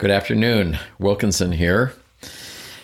Good 0.00 0.10
afternoon. 0.10 0.78
Wilkinson 0.98 1.52
here. 1.52 1.92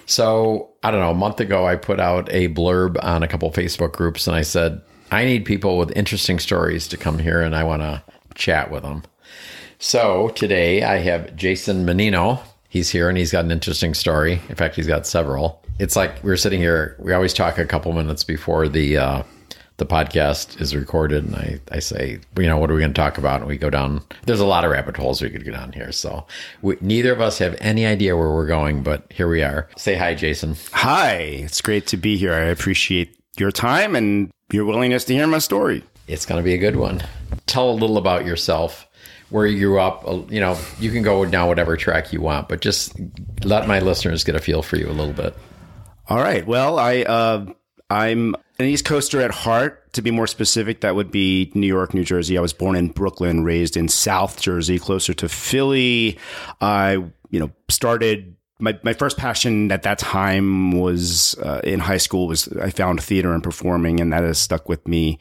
So, 0.05 0.69
I 0.83 0.91
don't 0.91 1.01
know, 1.01 1.13
a 1.13 1.15
month 1.15 1.41
ago, 1.41 1.67
I 1.67 1.75
put 1.75 1.99
out 1.99 2.29
a 2.31 2.51
blurb 2.51 3.03
on 3.03 3.23
a 3.23 3.27
couple 3.27 3.51
Facebook 3.51 3.93
groups 3.93 4.27
and 4.27 4.37
I 4.37 4.43
said, 4.43 4.83
I 5.11 5.25
need 5.25 5.47
people 5.47 5.79
with 5.79 5.97
interesting 5.97 6.39
stories 6.39 6.87
to 6.89 6.99
come 6.99 7.19
here 7.19 7.41
and 7.41 7.57
I 7.57 7.65
want 7.65 7.81
to 7.81 8.03
chat 8.35 8.71
with 8.71 8.83
them. 8.83 9.03
So, 9.79 10.29
today 10.35 10.83
I 10.83 10.99
have 10.99 11.35
Jason 11.35 11.87
Mannino. 11.87 12.39
He's 12.69 12.91
here 12.91 13.09
and 13.09 13.17
he's 13.17 13.33
got 13.33 13.47
an 13.47 13.51
interesting 13.51 13.95
story. 13.95 14.35
In 14.51 14.55
fact, 14.55 14.77
he's 14.77 14.87
got 14.87 15.07
several. 15.07 15.65
It's 15.79 15.97
like 15.97 16.23
we're 16.23 16.37
sitting 16.37 16.61
here, 16.61 16.97
we 16.99 17.15
always 17.15 17.33
talk 17.33 17.57
a 17.57 17.65
couple 17.65 17.95
minutes 17.95 18.25
before 18.25 18.69
the, 18.69 18.99
uh, 18.99 19.23
the 19.79 19.87
podcast 19.87 20.61
is 20.61 20.75
recorded 20.75 21.25
and 21.25 21.37
I, 21.37 21.61
I 21.71 21.79
say, 21.81 22.19
you 22.37 22.47
know, 22.47 22.57
what 22.57 22.71
are 22.71 22.75
we 22.75 22.81
going 22.81 22.95
to 22.95 23.01
talk 23.01 23.19
about? 23.19 23.41
And 23.41 23.49
we 23.49 23.59
go 23.59 23.71
down, 23.71 24.03
there's 24.25 24.41
a 24.41 24.47
lot 24.47 24.65
of 24.65 24.71
rabbit 24.71 24.97
holes 24.97 25.21
we 25.21 25.31
could 25.31 25.45
go 25.45 25.53
down 25.53 25.73
here. 25.73 25.93
So 25.93 26.27
we, 26.63 26.77
neither 26.81 27.13
of 27.13 27.21
us 27.21 27.39
have 27.39 27.57
any 27.61 27.85
idea 27.85 28.17
where 28.17 28.31
we're 28.31 28.47
going, 28.47 28.83
but 28.83 29.05
here 29.11 29.29
we 29.29 29.43
are. 29.43 29.69
Say 29.77 29.97
hi, 29.97 30.15
Jason. 30.15 30.57
Hi, 30.73 31.17
it's 31.17 31.61
great 31.61 31.87
to 31.89 31.97
be 31.97 32.17
here. 32.17 32.33
I 32.33 32.45
appreciate 32.45 33.19
your 33.39 33.51
time 33.51 33.95
and 33.95 34.31
your 34.51 34.65
willingness 34.65 35.05
to 35.05 35.15
hear 35.15 35.27
my 35.27 35.39
story. 35.39 35.85
It's 36.09 36.25
going 36.25 36.41
to 36.41 36.45
be 36.45 36.55
a 36.55 36.59
good 36.59 36.77
one. 36.77 37.03
Tell 37.47 37.71
a 37.71 37.73
little 37.73 37.99
about 37.99 38.25
yourself, 38.25 38.87
where 39.31 39.47
you 39.47 39.59
grew 39.59 39.81
up. 39.81 40.07
Uh, 40.07 40.21
you 40.29 40.41
know, 40.41 40.57
you 40.79 40.91
can 40.91 41.03
go 41.03 41.25
down 41.27 41.49
whatever 41.49 41.77
track 41.77 42.13
you 42.13 42.21
want, 42.21 42.49
but 42.49 42.61
just 42.61 42.93
let 43.45 43.67
my 43.67 43.81
listeners 43.81 44.25
get 44.25 44.35
a 44.37 44.41
feel 44.41 44.63
for 44.63 44.77
you 44.77 44.89
a 44.89 44.93
little 44.93 45.13
bit. 45.13 45.37
All 46.09 46.19
right. 46.19 46.47
Well, 46.47 46.79
I, 46.79 47.03
uh, 47.03 47.47
I'm 47.89 48.35
an 48.59 48.67
East 48.67 48.85
Coaster 48.85 49.21
at 49.21 49.31
heart. 49.31 49.93
To 49.95 50.03
be 50.03 50.11
more 50.11 50.27
specific, 50.27 50.81
that 50.81 50.95
would 50.95 51.11
be 51.11 51.51
New 51.55 51.67
York, 51.67 51.95
New 51.95 52.05
Jersey. 52.05 52.37
I 52.37 52.41
was 52.41 52.53
born 52.53 52.77
in 52.77 52.89
Brooklyn, 52.89 53.45
raised 53.45 53.77
in 53.77 53.89
South 53.89 54.41
Jersey, 54.41 54.79
closer 54.79 55.15
to 55.15 55.29
Philly. 55.29 56.19
I, 56.61 56.93
you 57.31 57.41
know, 57.41 57.51
started 57.69 58.37
my, 58.59 58.79
my 58.83 58.93
first 58.93 59.17
passion 59.17 59.71
at 59.71 59.83
that 59.83 59.99
time 59.99 60.73
was 60.73 61.39
uh, 61.41 61.61
in 61.63 61.81
high 61.81 61.99
school 61.99 62.27
was 62.27 62.49
I 62.49 62.71
found 62.71 63.03
theater 63.03 63.33
and 63.33 63.43
performing 63.43 64.01
and 64.01 64.13
that 64.13 64.23
has 64.23 64.39
stuck 64.39 64.69
with 64.69 64.87
me 64.89 65.19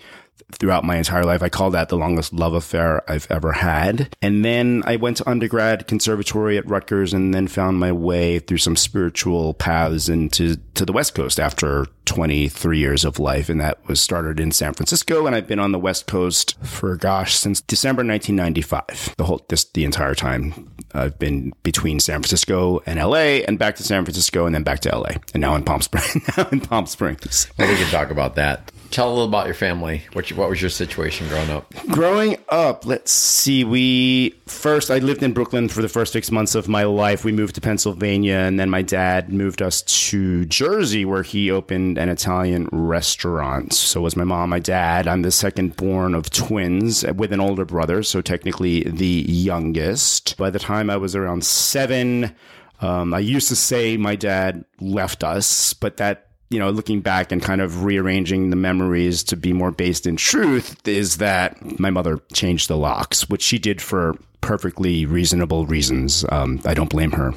throughout 0.52 0.84
my 0.84 0.98
entire 0.98 1.24
life. 1.24 1.42
I 1.42 1.50
call 1.50 1.72
that 1.72 1.90
the 1.90 1.98
longest 1.98 2.34
love 2.34 2.54
affair 2.54 3.10
I've 3.10 3.28
ever 3.30 3.52
had. 3.52 4.16
And 4.22 4.46
then 4.46 4.84
I 4.86 4.96
went 4.96 5.18
to 5.18 5.30
undergrad 5.30 5.88
conservatory 5.88 6.58
at 6.58 6.70
Rutgers 6.70 7.14
and 7.14 7.34
then 7.34 7.48
found 7.48 7.80
my 7.80 7.92
way 7.92 8.40
through 8.40 8.58
some 8.60 8.76
spiritual 8.76 9.54
paths 9.54 10.10
into 10.10 10.58
to 10.76 10.86
the 10.86 10.94
West 10.94 11.16
Coast 11.16 11.40
after 11.40 11.88
23 12.06 12.78
years 12.78 13.04
of 13.04 13.20
life. 13.20 13.50
And 13.50 13.60
that 13.60 13.86
was 13.88 14.00
started 14.00 14.40
in 14.40 14.52
San 14.52 14.74
Francisco. 14.74 15.26
And 15.26 15.36
I've 15.36 15.48
been 15.48 15.60
on 15.60 15.72
the 15.72 15.80
West 15.80 16.08
Coast 16.08 16.58
for 16.64 16.96
gosh, 16.96 17.36
since 17.36 17.62
December 17.62 18.04
1995. 18.04 19.16
The 19.18 19.24
whole, 19.24 19.46
this, 19.50 19.66
the 19.66 19.86
entire 19.86 20.16
time 20.16 20.72
I've 20.94 21.20
been 21.20 21.54
between 21.64 22.00
San 22.00 22.22
Francisco 22.22 22.82
and 22.86 23.00
LA 23.00 23.42
and 23.48 23.60
back 23.60 23.76
to 23.78 23.84
San 23.84 24.06
Francisco 24.06 24.46
and 24.46 24.56
then 24.56 24.64
back 24.64 24.80
to 24.82 24.98
LA 24.98 25.12
and 25.34 25.42
now 25.42 25.56
in 25.56 25.64
Palm 25.64 25.82
Springs, 25.82 26.16
now 26.38 26.48
in 26.52 26.62
Palm 26.62 26.86
Springs. 26.86 27.48
Well, 27.58 27.68
we 27.68 27.76
can 27.76 27.88
talk 27.88 28.12
about 28.12 28.36
that. 28.36 28.72
Tell 28.96 29.10
a 29.10 29.12
little 29.12 29.28
about 29.28 29.46
your 29.46 29.56
family. 29.56 30.04
What, 30.14 30.32
what 30.32 30.48
was 30.48 30.62
your 30.62 30.70
situation 30.70 31.28
growing 31.28 31.50
up? 31.50 31.74
Growing 31.88 32.38
up, 32.48 32.86
let's 32.86 33.12
see. 33.12 33.66
We 33.66 34.30
first, 34.46 34.90
I 34.90 35.00
lived 35.00 35.22
in 35.22 35.34
Brooklyn 35.34 35.68
for 35.68 35.82
the 35.82 35.90
first 35.90 36.14
six 36.14 36.32
months 36.32 36.56
of 36.56 36.70
my 36.70 36.86
life. 36.86 37.26
We 37.26 37.34
moved 37.34 37.56
to 37.56 37.62
Pennsylvania, 37.62 38.38
and 38.38 38.58
then 38.58 38.70
my 38.70 38.82
dad 38.82 39.34
moved 39.34 39.62
us 39.62 39.82
to 39.82 40.46
Jersey, 40.46 41.04
where 41.04 41.24
he 41.24 41.52
opened 41.52 41.98
an 41.98 42.08
Italian 42.08 42.70
restaurant. 42.72 43.74
So 43.74 44.00
was 44.00 44.16
my 44.16 44.24
mom, 44.24 44.52
my 44.52 44.60
dad. 44.60 45.10
I'm 45.10 45.24
the 45.24 45.32
second 45.32 45.76
born 45.76 46.16
of 46.16 46.30
twins 46.30 47.04
with 47.04 47.34
an 47.34 47.42
older 47.42 47.66
brother, 47.66 48.02
so 48.02 48.22
technically 48.22 48.84
the 48.84 49.26
youngest. 49.28 50.38
By 50.38 50.52
the 50.52 50.60
time 50.60 50.90
I 50.90 50.96
was 50.96 51.18
around 51.18 51.44
seven, 51.44 52.34
um, 52.80 53.14
I 53.14 53.20
used 53.20 53.50
to 53.50 53.58
say 53.58 53.98
my 53.98 54.16
dad 54.16 54.64
left 54.80 55.22
us, 55.22 55.74
but 55.74 55.98
that 55.98 56.25
you 56.50 56.60
know, 56.60 56.70
looking 56.70 57.02
back 57.02 57.32
and 57.32 57.42
kind 57.42 57.62
of 57.62 57.84
rearranging 57.84 58.50
the 58.50 58.56
memories 58.56 59.24
to 59.24 59.36
be 59.36 59.54
more 59.54 59.72
based 59.72 60.06
in 60.06 60.16
truth 60.16 60.88
is 60.88 61.18
that 61.18 61.80
my 61.80 61.90
mother 61.90 62.20
changed 62.34 62.68
the 62.68 62.78
locks, 62.78 63.28
which 63.30 63.42
she 63.42 63.58
did 63.58 63.82
for 63.82 64.16
perfectly 64.42 65.06
reasonable 65.06 65.66
reasons. 65.66 66.24
Um, 66.30 66.62
I 66.66 66.76
don't 66.76 66.90
blame 66.90 67.12
her 67.14 67.34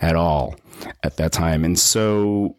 at 0.00 0.16
all 0.16 0.56
at 1.04 1.16
that 1.18 1.32
time. 1.32 1.64
And 1.64 1.78
so, 1.78 2.56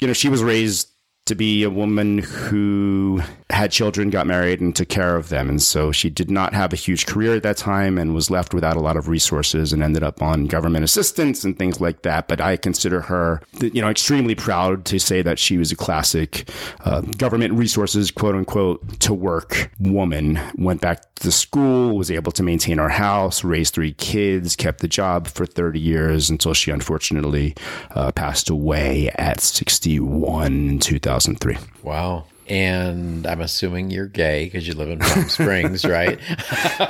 you 0.00 0.06
know, 0.06 0.14
she 0.14 0.28
was 0.28 0.42
raised 0.42 0.88
to 1.26 1.34
be 1.34 1.62
a 1.62 1.70
woman 1.70 2.18
who 2.18 3.22
had 3.48 3.70
children, 3.70 4.10
got 4.10 4.26
married, 4.26 4.60
and 4.60 4.76
took 4.76 4.88
care 4.88 5.16
of 5.16 5.30
them. 5.30 5.48
And 5.48 5.62
so 5.62 5.90
she 5.90 6.10
did 6.10 6.30
not 6.30 6.52
have 6.52 6.72
a 6.72 6.76
huge 6.76 7.06
career 7.06 7.36
at 7.36 7.42
that 7.44 7.56
time 7.56 7.96
and 7.98 8.14
was 8.14 8.30
left 8.30 8.52
without 8.52 8.76
a 8.76 8.80
lot 8.80 8.96
of 8.96 9.08
resources 9.08 9.72
and 9.72 9.82
ended 9.82 10.02
up 10.02 10.20
on 10.20 10.46
government 10.46 10.84
assistance 10.84 11.44
and 11.44 11.58
things 11.58 11.80
like 11.80 12.02
that. 12.02 12.28
But 12.28 12.40
I 12.40 12.56
consider 12.56 13.00
her, 13.02 13.40
you 13.60 13.80
know, 13.80 13.88
extremely 13.88 14.34
proud 14.34 14.84
to 14.86 14.98
say 14.98 15.22
that 15.22 15.38
she 15.38 15.56
was 15.56 15.72
a 15.72 15.76
classic 15.76 16.50
uh, 16.84 17.00
government 17.00 17.54
resources, 17.54 18.10
quote 18.10 18.34
unquote, 18.34 19.00
to 19.00 19.14
work 19.14 19.70
woman. 19.78 20.38
Went 20.56 20.80
back 20.82 21.14
to 21.16 21.30
school, 21.30 21.96
was 21.96 22.10
able 22.10 22.32
to 22.32 22.42
maintain 22.42 22.78
our 22.78 22.88
house, 22.88 23.44
raise 23.44 23.70
three 23.70 23.92
kids, 23.94 24.56
kept 24.56 24.80
the 24.80 24.88
job 24.88 25.26
for 25.26 25.46
30 25.46 25.80
years 25.80 26.28
until 26.28 26.52
she 26.54 26.70
unfortunately 26.70 27.54
uh, 27.92 28.12
passed 28.12 28.50
away 28.50 29.10
at 29.16 29.40
61 29.40 30.52
in 30.52 30.78
2003. 31.20 31.56
Wow. 31.82 32.24
And 32.46 33.26
I'm 33.26 33.40
assuming 33.40 33.90
you're 33.90 34.06
gay 34.06 34.44
because 34.44 34.68
you 34.68 34.74
live 34.74 34.90
in 34.90 34.98
Palm 34.98 35.28
Springs, 35.30 35.82
right? 35.86 36.18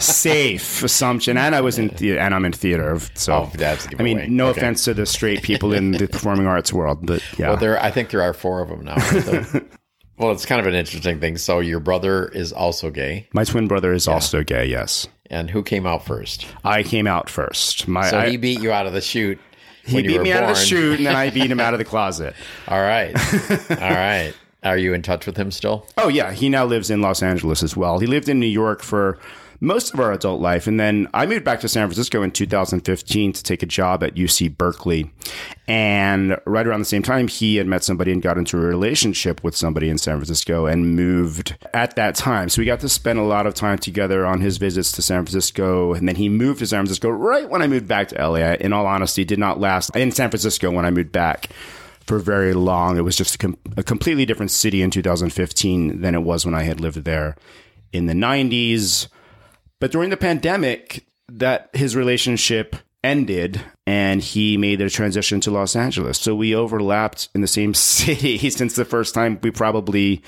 Safe 0.01 0.83
assumption. 0.83 1.37
And 1.39 1.55
I 1.55 1.61
was 1.61 1.79
in 1.79 1.89
the- 1.89 2.19
and 2.19 2.35
I'm 2.35 2.45
in 2.45 2.53
theater. 2.53 2.99
So 3.15 3.33
Oh, 3.35 3.51
that's 3.55 3.87
I 3.99 4.03
mean, 4.03 4.37
no 4.37 4.49
Okay. 4.49 4.61
offense 4.61 4.85
to 4.85 4.95
the 4.95 5.07
straight 5.07 5.43
people 5.43 5.73
in 5.73 5.93
the 5.93 6.09
performing 6.13 6.47
arts 6.47 6.73
world, 6.73 7.07
but 7.07 7.23
yeah. 7.39 7.51
Well, 7.51 7.57
there, 7.59 7.81
I 7.81 7.91
think 7.91 8.11
there 8.11 8.23
are 8.23 8.33
four 8.35 8.61
of 8.63 8.69
them 8.69 8.85
now. 8.85 8.99
So- 8.99 9.63
well, 10.19 10.33
it's 10.33 10.45
kind 10.47 10.61
of 10.61 10.67
an 10.67 10.75
interesting 10.75 11.21
thing. 11.21 11.37
So 11.39 11.61
your 11.61 11.81
brother 11.81 12.27
is 12.29 12.53
also 12.53 12.91
gay, 12.91 13.29
My 13.33 13.45
twin 13.45 13.69
brother 13.69 13.93
is 13.93 14.09
also 14.09 14.43
gay. 14.43 14.67
Yes, 14.67 15.07
and 15.31 15.51
who 15.51 15.63
came 15.63 15.87
out 15.87 16.05
first? 16.05 16.47
I 16.65 16.83
came 16.83 17.07
out 17.07 17.31
first. 17.31 17.87
My 17.87 18.11
So 18.11 18.19
I- 18.19 18.31
he 18.31 18.37
beat 18.39 18.61
you 18.61 18.73
out 18.73 18.87
of 18.87 18.93
the 18.93 19.01
chute. 19.01 19.39
He 19.87 20.03
beat 20.03 20.21
me 20.21 20.33
out 20.33 20.43
of 20.45 20.49
the 20.49 20.55
born. 20.55 20.65
chute, 20.67 20.99
and 20.99 21.07
then 21.07 21.17
I 21.17 21.31
beat 21.31 21.51
him 21.51 21.61
out 21.61 21.75
of 21.75 21.79
the 21.79 21.85
closet. 21.95 22.35
All 22.69 22.81
right, 22.81 23.15
all 23.71 23.77
right. 23.91 24.33
Are 24.63 24.79
you 24.79 24.95
in 24.95 25.03
touch 25.03 25.27
with 25.27 25.37
him 25.37 25.51
still? 25.51 25.87
Oh 25.99 26.09
yeah, 26.09 26.33
he 26.33 26.49
now 26.49 26.65
lives 26.65 26.91
in 26.91 27.03
Los 27.03 27.23
Angeles 27.23 27.63
as 27.63 27.77
well. 27.77 27.99
He 27.99 28.07
lived 28.07 28.29
in 28.31 28.41
New 28.41 28.47
York 28.47 28.83
for 28.83 29.19
most 29.61 29.95
of 29.95 30.01
our 30.01 30.13
adult 30.13 30.41
life, 30.41 30.67
and 30.67 30.79
then 30.79 31.09
I 31.15 31.27
moved 31.27 31.45
back 31.45 31.61
to 31.61 31.69
San 31.69 31.87
Francisco 31.87 32.23
in 32.23 32.31
2015 32.31 33.33
to 33.33 33.43
take 33.43 33.63
a 33.63 33.67
job 33.67 34.03
at 34.03 34.15
UC 34.15 34.57
Berkeley. 34.57 35.11
And 35.67 36.39
right 36.45 36.67
around 36.67 36.81
the 36.81 36.85
same 36.85 37.03
time, 37.03 37.29
he 37.29 37.57
had 37.57 37.67
met 37.67 37.85
somebody 37.85 38.13
and 38.13 38.21
got 38.21 38.37
into 38.37 38.59
a 38.59 38.61
relationship 38.61 39.43
with 39.43 39.57
somebody 39.57 39.89
in 39.89 39.99
San 39.99 40.17
Francisco 40.17 40.67
and 40.67 40.95
moved 40.95 41.57
at 41.73 41.97
that 41.97 42.15
time. 42.15 42.49
So 42.49 42.61
we 42.61 42.67
got 42.67 42.81
to 42.81 42.89
spend 42.89 43.19
a 43.19 43.23
lot 43.23 43.47
of 43.47 43.55
time 43.55 43.79
together 43.79 44.27
on 44.27 44.41
his 44.41 44.59
visits 44.59 44.93
to 44.93 45.03
San 45.03 45.25
Francisco, 45.25 45.95
and 45.95 46.07
then 46.09 46.17
he 46.17 46.29
moved 46.29 46.59
to 46.59 46.67
San 46.67 46.81
Francisco 46.81 47.09
right 47.09 47.49
when 47.49 47.63
I 47.63 47.67
moved 47.67 47.89
back 47.89 48.09
to 48.09 48.29
LA. 48.29 48.55
In 48.55 48.73
all 48.73 48.87
honesty, 48.87 49.25
did 49.25 49.39
not 49.39 49.61
last 49.61 49.95
in 49.97 50.13
San 50.13 50.31
Francisco 50.31 50.71
when 50.71 50.85
I 50.85 50.91
moved 50.91 51.13
back 51.13 51.49
for 52.07 52.19
very 52.19 52.53
long. 52.53 52.97
It 52.97 53.03
was 53.03 53.17
just 53.17 53.37
a, 53.37 53.39
com- 53.39 53.59
a 53.77 53.83
completely 53.83 54.27
different 54.27 54.51
city 54.51 54.83
in 54.83 54.91
2015 54.91 56.01
than 56.01 56.15
it 56.15 56.23
was 56.23 56.45
when 56.45 56.55
I 56.55 56.63
had 56.63 56.81
lived 56.81 57.05
there 57.05 57.37
in 57.93 58.07
the 58.07 58.13
90s. 58.13 59.09
But 59.81 59.93
during 59.93 60.11
the 60.11 60.17
pandemic, 60.17 61.07
that 61.29 61.71
his 61.73 61.97
relationship 61.97 62.77
ended 63.03 63.61
and 63.87 64.23
he 64.23 64.57
made 64.57 64.81
a 64.81 64.89
transition 64.89 65.41
to 65.41 65.51
Los 65.51 65.77
Angeles. 65.77 66.19
So 66.19 66.35
we 66.35 66.55
overlapped 66.55 67.29
in 67.35 67.41
the 67.41 67.47
same 67.47 67.75
city 67.75 68.51
since 68.51 68.75
the 68.75 68.85
first 68.85 69.15
time 69.15 69.39
we 69.43 69.51
probably 69.51 70.23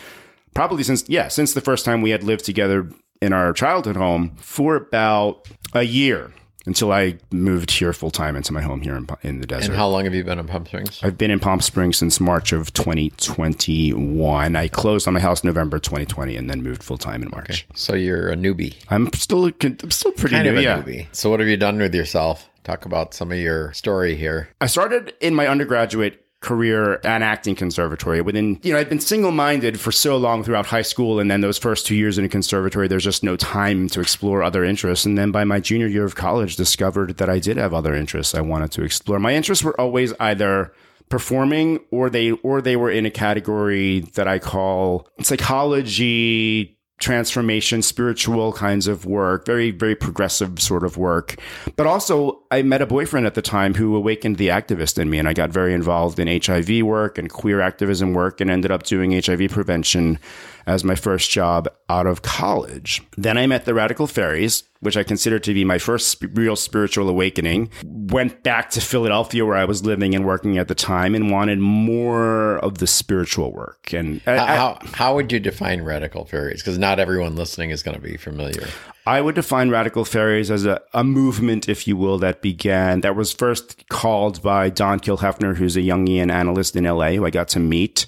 probably 0.54 0.82
since 0.82 1.08
yeah, 1.08 1.28
since 1.28 1.54
the 1.54 1.60
first 1.60 1.84
time 1.84 2.02
we 2.02 2.10
had 2.10 2.22
lived 2.22 2.44
together 2.44 2.90
in 3.22 3.32
our 3.32 3.52
childhood 3.52 3.96
home 3.96 4.36
for 4.36 4.76
about 4.76 5.48
a 5.72 5.82
year 5.82 6.32
until 6.66 6.92
I 6.92 7.16
moved 7.30 7.70
here 7.70 7.92
full 7.92 8.10
time 8.10 8.36
into 8.36 8.52
my 8.52 8.60
home 8.60 8.82
here 8.82 8.96
in, 8.96 9.08
in 9.22 9.40
the 9.40 9.46
desert. 9.46 9.70
And 9.70 9.76
how 9.76 9.88
long 9.88 10.04
have 10.04 10.14
you 10.14 10.24
been 10.24 10.38
in 10.38 10.46
Palm 10.46 10.66
Springs? 10.66 11.00
I've 11.02 11.16
been 11.16 11.30
in 11.30 11.40
Palm 11.40 11.60
Springs 11.60 11.96
since 11.96 12.20
March 12.20 12.52
of 12.52 12.72
2021. 12.74 14.56
I 14.56 14.68
closed 14.68 15.08
on 15.08 15.14
my 15.14 15.20
house 15.20 15.44
November 15.44 15.78
2020 15.78 16.36
and 16.36 16.50
then 16.50 16.62
moved 16.62 16.82
full 16.82 16.98
time 16.98 17.22
in 17.22 17.30
March. 17.30 17.66
So 17.74 17.94
you're 17.94 18.30
a 18.30 18.36
newbie, 18.36 18.74
I'm 18.90 19.12
still 19.12 19.46
I'm 19.46 19.90
still 19.90 20.12
pretty 20.12 20.34
kind 20.36 20.54
new. 20.54 20.60
yeah. 20.60 20.82
newbie. 20.82 21.06
So 21.12 21.30
what 21.30 21.40
have 21.40 21.48
you 21.48 21.56
done 21.56 21.78
with 21.78 21.94
yourself? 21.94 22.50
Talk 22.64 22.84
about 22.84 23.14
some 23.14 23.30
of 23.30 23.38
your 23.38 23.72
story 23.74 24.16
here. 24.16 24.48
I 24.60 24.66
started 24.66 25.14
in 25.20 25.36
my 25.36 25.46
undergraduate 25.46 26.25
career 26.40 27.00
at 27.04 27.22
acting 27.22 27.54
conservatory. 27.54 28.20
Within 28.20 28.60
you 28.62 28.72
know 28.72 28.78
i'd 28.78 28.88
been 28.88 29.00
single-minded 29.00 29.80
for 29.80 29.90
so 29.90 30.16
long 30.16 30.44
throughout 30.44 30.66
high 30.66 30.82
school 30.82 31.18
and 31.18 31.30
then 31.30 31.40
those 31.40 31.58
first 31.58 31.86
two 31.86 31.94
years 31.94 32.18
in 32.18 32.24
a 32.24 32.28
conservatory 32.28 32.88
there's 32.88 33.04
just 33.04 33.22
no 33.22 33.36
time 33.36 33.88
to 33.88 34.00
explore 34.00 34.42
other 34.42 34.64
interests. 34.64 35.06
And 35.06 35.16
then 35.16 35.30
by 35.30 35.44
my 35.44 35.60
junior 35.60 35.86
year 35.86 36.04
of 36.04 36.14
college 36.14 36.56
discovered 36.56 37.16
that 37.16 37.30
i 37.30 37.38
did 37.38 37.56
have 37.56 37.72
other 37.72 37.94
interests 37.94 38.34
i 38.34 38.40
wanted 38.40 38.70
to 38.72 38.82
explore. 38.82 39.18
My 39.18 39.34
interests 39.34 39.64
were 39.64 39.78
always 39.80 40.12
either 40.20 40.72
performing 41.08 41.80
or 41.90 42.10
they 42.10 42.32
or 42.32 42.60
they 42.60 42.76
were 42.76 42.90
in 42.90 43.06
a 43.06 43.10
category 43.10 44.00
that 44.14 44.28
i 44.28 44.38
call 44.38 45.08
psychology 45.22 46.75
transformation, 46.98 47.82
spiritual 47.82 48.52
kinds 48.52 48.86
of 48.86 49.04
work, 49.04 49.44
very, 49.44 49.70
very 49.70 49.94
progressive 49.94 50.60
sort 50.60 50.82
of 50.82 50.96
work. 50.96 51.36
But 51.76 51.86
also, 51.86 52.40
I 52.50 52.62
met 52.62 52.80
a 52.80 52.86
boyfriend 52.86 53.26
at 53.26 53.34
the 53.34 53.42
time 53.42 53.74
who 53.74 53.94
awakened 53.94 54.36
the 54.36 54.48
activist 54.48 54.98
in 54.98 55.10
me, 55.10 55.18
and 55.18 55.28
I 55.28 55.34
got 55.34 55.50
very 55.50 55.74
involved 55.74 56.18
in 56.18 56.26
HIV 56.42 56.82
work 56.82 57.18
and 57.18 57.30
queer 57.30 57.60
activism 57.60 58.14
work 58.14 58.40
and 58.40 58.50
ended 58.50 58.70
up 58.70 58.84
doing 58.84 59.12
HIV 59.12 59.50
prevention 59.50 60.18
as 60.66 60.82
my 60.84 60.94
first 60.94 61.30
job 61.30 61.68
out 61.88 62.06
of 62.06 62.22
college. 62.22 63.00
Then 63.16 63.38
I 63.38 63.46
met 63.46 63.64
the 63.64 63.74
Radical 63.74 64.06
Faeries, 64.06 64.64
which 64.80 64.96
I 64.96 65.04
consider 65.04 65.38
to 65.38 65.54
be 65.54 65.64
my 65.64 65.78
first 65.78 66.08
sp- 66.10 66.34
real 66.34 66.56
spiritual 66.56 67.08
awakening. 67.08 67.70
Went 67.84 68.42
back 68.42 68.70
to 68.70 68.80
Philadelphia 68.80 69.46
where 69.46 69.56
I 69.56 69.64
was 69.64 69.84
living 69.86 70.14
and 70.14 70.26
working 70.26 70.58
at 70.58 70.66
the 70.68 70.74
time 70.74 71.14
and 71.14 71.30
wanted 71.30 71.60
more 71.60 72.58
of 72.58 72.78
the 72.78 72.86
spiritual 72.86 73.52
work. 73.52 73.92
And 73.92 74.20
I- 74.26 74.36
How, 74.56 74.78
how 74.92 75.14
would 75.14 75.30
you 75.30 75.38
define 75.40 75.82
radical 75.82 76.24
faeries? 76.24 76.62
Because 76.62 76.78
not 76.78 76.98
everyone 76.98 77.36
listening 77.36 77.70
is 77.70 77.82
going 77.82 77.96
to 77.96 78.02
be 78.02 78.16
familiar. 78.16 78.66
I 79.06 79.20
would 79.20 79.36
define 79.36 79.70
radical 79.70 80.04
faeries 80.04 80.50
as 80.50 80.66
a, 80.66 80.80
a 80.92 81.04
movement, 81.04 81.68
if 81.68 81.86
you 81.86 81.96
will, 81.96 82.18
that 82.18 82.42
began, 82.42 83.02
that 83.02 83.14
was 83.14 83.32
first 83.32 83.88
called 83.88 84.42
by 84.42 84.68
Don 84.68 84.98
Kilhefner, 84.98 85.54
who's 85.56 85.76
a 85.76 85.80
Jungian 85.80 86.32
analyst 86.32 86.74
in 86.74 86.82
LA, 86.82 87.10
who 87.12 87.24
I 87.24 87.30
got 87.30 87.46
to 87.50 87.60
meet 87.60 88.06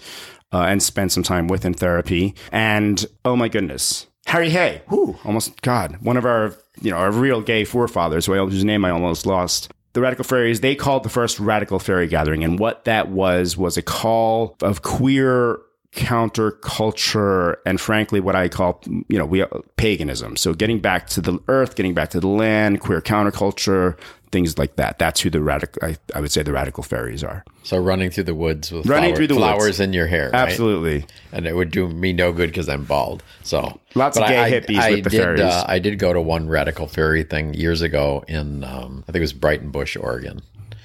uh, 0.52 0.62
and 0.62 0.82
spend 0.82 1.12
some 1.12 1.22
time 1.22 1.48
with 1.48 1.64
in 1.64 1.74
therapy. 1.74 2.34
And 2.52 3.04
oh 3.24 3.36
my 3.36 3.48
goodness, 3.48 4.06
Harry 4.26 4.50
Hay, 4.50 4.82
who 4.88 5.16
almost, 5.24 5.60
God, 5.62 5.96
one 6.02 6.16
of 6.16 6.24
our, 6.24 6.54
you 6.80 6.90
know, 6.90 6.98
our 6.98 7.10
real 7.10 7.40
gay 7.40 7.64
forefathers, 7.64 8.26
whose 8.26 8.64
name 8.64 8.84
I 8.84 8.90
almost 8.90 9.26
lost. 9.26 9.72
The 9.94 10.02
Radical 10.02 10.24
Faeries, 10.24 10.60
they 10.60 10.74
called 10.74 11.02
the 11.02 11.08
first 11.08 11.40
Radical 11.40 11.78
Faerie 11.78 12.08
Gathering. 12.08 12.44
And 12.44 12.58
what 12.58 12.84
that 12.84 13.08
was, 13.08 13.56
was 13.56 13.76
a 13.76 13.82
call 13.82 14.56
of 14.62 14.82
queer 14.82 15.60
counterculture 15.92 17.56
and 17.64 17.80
frankly 17.80 18.20
what 18.20 18.36
i 18.36 18.46
call 18.46 18.80
you 19.08 19.18
know 19.18 19.24
we 19.24 19.42
paganism 19.76 20.36
so 20.36 20.52
getting 20.52 20.80
back 20.80 21.06
to 21.06 21.22
the 21.22 21.38
earth 21.48 21.76
getting 21.76 21.94
back 21.94 22.10
to 22.10 22.20
the 22.20 22.28
land 22.28 22.78
queer 22.80 23.00
counterculture 23.00 23.98
things 24.30 24.58
like 24.58 24.76
that 24.76 24.98
that's 24.98 25.20
who 25.20 25.30
the 25.30 25.40
radical 25.40 25.80
I, 25.82 25.96
I 26.14 26.20
would 26.20 26.30
say 26.30 26.42
the 26.42 26.52
radical 26.52 26.82
faeries 26.82 27.24
are 27.24 27.44
So 27.62 27.78
running 27.78 28.10
through 28.10 28.24
the 28.24 28.34
woods 28.34 28.70
with 28.70 28.86
Running 28.86 29.10
flower- 29.10 29.16
through 29.16 29.26
the 29.28 29.34
woods. 29.34 29.44
flowers 29.44 29.80
in 29.80 29.92
your 29.92 30.06
hair, 30.06 30.26
right? 30.30 30.34
absolutely 30.34 31.06
and 31.32 31.46
it 31.46 31.54
would 31.56 31.70
do 31.70 31.88
me 31.88 32.12
no 32.12 32.32
good 32.32 32.50
because 32.50 32.68
I'm 32.68 32.84
bald. 32.84 33.22
So 33.42 33.80
Lots 33.94 34.18
of 34.18 34.28
gay 34.28 34.38
I, 34.38 34.50
hippies 34.50 34.78
I 34.78 34.90
with 34.92 35.04
the 35.04 35.10
did, 35.10 35.20
fairies. 35.22 35.40
Uh, 35.40 35.64
I 35.66 35.78
did 35.78 35.98
go 35.98 36.12
to 36.12 36.20
one 36.20 36.48
radical 36.48 36.86
faerie 36.86 37.22
thing 37.24 37.54
years 37.54 37.80
ago 37.82 38.24
in 38.28 38.64
um, 38.64 39.02
I 39.08 39.12
think 39.12 39.16
it 39.16 39.20
was 39.20 39.32
Breitenbush, 39.32 40.00
Oregon. 40.02 40.40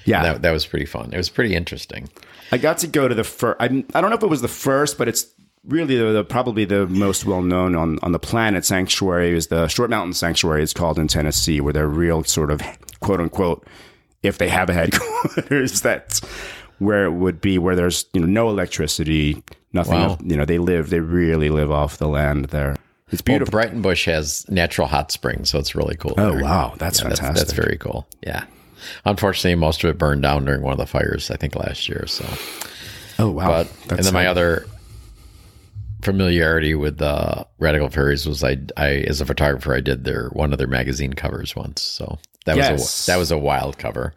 Yeah. 0.06 0.22
that, 0.22 0.42
that 0.42 0.50
was 0.50 0.66
pretty 0.66 0.84
fun. 0.86 1.12
It 1.12 1.16
was 1.16 1.30
pretty 1.30 1.54
interesting. 1.54 2.08
i 2.52 2.58
got 2.58 2.78
to 2.78 2.86
go 2.86 3.08
to 3.08 3.14
the 3.14 3.24
first 3.24 3.56
I, 3.60 3.66
I 3.94 4.00
don't 4.00 4.10
know 4.10 4.16
if 4.16 4.22
it 4.22 4.28
was 4.28 4.42
the 4.42 4.48
first 4.48 4.98
but 4.98 5.08
it's 5.08 5.26
really 5.66 5.96
the, 5.96 6.12
the 6.12 6.24
probably 6.24 6.64
the 6.64 6.86
most 6.86 7.24
well 7.24 7.42
known 7.42 7.74
on 7.74 7.98
on 8.02 8.12
the 8.12 8.18
planet 8.18 8.64
sanctuary 8.64 9.36
is 9.36 9.46
the 9.48 9.66
short 9.68 9.90
mountain 9.90 10.12
sanctuary 10.12 10.62
it's 10.62 10.72
called 10.72 10.98
in 10.98 11.08
tennessee 11.08 11.60
where 11.60 11.72
they're 11.72 11.88
real 11.88 12.22
sort 12.24 12.50
of 12.50 12.60
quote 13.00 13.20
unquote 13.20 13.66
if 14.22 14.38
they 14.38 14.48
have 14.48 14.68
a 14.70 14.74
headquarters 14.74 15.80
that's 15.82 16.20
where 16.78 17.04
it 17.04 17.12
would 17.12 17.40
be 17.40 17.56
where 17.58 17.76
there's 17.76 18.06
you 18.12 18.20
know 18.20 18.26
no 18.26 18.48
electricity 18.50 19.42
nothing 19.72 19.94
Wow. 20.00 20.18
you 20.22 20.36
know 20.36 20.44
they 20.44 20.58
live 20.58 20.90
they 20.90 21.00
really 21.00 21.48
live 21.50 21.70
off 21.70 21.96
the 21.98 22.08
land 22.08 22.46
there 22.46 22.76
it's 23.10 23.22
Well, 23.26 23.38
beautiful 23.38 23.58
Breitenbush 23.60 24.06
has 24.06 24.48
natural 24.48 24.88
hot 24.88 25.12
springs, 25.12 25.50
so 25.50 25.58
it's 25.58 25.74
really 25.74 25.94
cool. 25.96 26.14
oh 26.18 26.32
there. 26.32 26.42
wow 26.42 26.74
that's 26.78 26.98
Yeah, 27.00 27.08
fantastic 27.08 27.36
that's 27.36 27.52
very 27.52 27.76
cool. 27.78 28.06
Yeah. 28.26 28.44
Unfortunately, 29.04 29.54
most 29.54 29.84
of 29.84 29.90
it 29.90 29.98
burned 29.98 30.22
down 30.22 30.46
during 30.46 30.62
one 30.62 30.72
of 30.72 30.78
the 30.78 30.86
fires, 30.86 31.30
I 31.30 31.36
think 31.36 31.54
last 31.54 31.88
year. 31.88 32.06
So, 32.06 32.24
oh 33.18 33.30
wow 33.30 33.48
but 33.88 33.92
and 33.98 34.04
then 34.04 34.12
my 34.14 34.26
other 34.26 34.66
familiarity 36.04 36.74
with 36.74 36.98
the 36.98 37.46
Radical 37.58 37.88
Faeries 37.88 38.26
was 38.26 38.44
I, 38.44 38.58
I 38.76 38.88
as 39.08 39.20
a 39.20 39.26
photographer, 39.26 39.74
I 39.74 39.80
did 39.80 40.04
their 40.04 40.28
one 40.28 40.52
of 40.52 40.58
their 40.58 40.68
magazine 40.68 41.14
covers 41.14 41.56
once. 41.56 41.82
So 41.82 42.18
that 42.46 42.56
was 42.56 43.08
a, 43.08 43.10
that 43.12 43.16
was 43.16 43.30
a 43.30 43.38
wild 43.38 43.78
cover. 43.78 44.14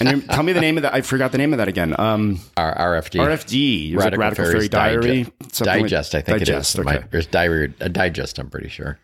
and 0.00 0.24
tell 0.30 0.44
me 0.44 0.52
the 0.52 0.60
name 0.60 0.76
of 0.76 0.82
that 0.84 0.94
i 0.94 1.00
forgot 1.00 1.32
the 1.32 1.38
name 1.38 1.52
of 1.52 1.58
that 1.58 1.66
again 1.66 1.92
um 1.98 2.38
R- 2.56 3.00
RFD. 3.00 3.18
rfd 3.18 3.94
was 3.96 4.04
like 4.04 4.16
radical 4.16 4.44
faerie 4.44 4.68
diary 4.68 5.24
Dige- 5.24 5.52
something 5.52 5.74
like- 5.74 5.82
digest. 5.90 6.14
I 6.14 6.20
think 6.20 6.38
digest 6.38 6.76
it 6.76 6.80
is. 6.82 6.86
okay. 6.86 6.98
My, 7.00 7.04
there's 7.10 7.26
diary, 7.26 7.74
a 7.80 7.88
digest. 7.88 8.38
I'm 8.38 8.48
pretty 8.48 8.68
sure. 8.68 8.98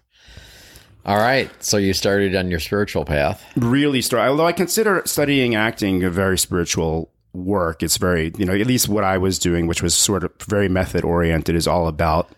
All 1.07 1.17
right, 1.19 1.51
so 1.63 1.77
you 1.77 1.93
started 1.93 2.35
on 2.37 2.49
your 2.51 2.61
spiritual 2.61 3.05
path. 3.05 3.45
really 3.57 4.03
start 4.03 4.29
although 4.29 4.47
i 4.47 4.53
consider 4.53 5.03
studying 5.05 5.55
acting 5.57 6.05
a 6.05 6.11
very 6.11 6.39
spiritual 6.39 7.11
work 7.35 7.83
it's 7.83 7.97
very 7.97 8.33
you 8.39 8.45
know 8.45 8.55
at 8.55 8.67
least 8.67 8.89
what 8.89 9.05
i 9.05 9.19
was 9.19 9.39
doing 9.39 9.67
which 9.67 9.83
was 9.83 9.95
sort 9.95 10.25
of 10.25 10.33
very 10.47 10.69
method 10.69 11.05
oriented 11.05 11.55
is 11.55 11.67
all 11.67 11.89
about 11.89 12.31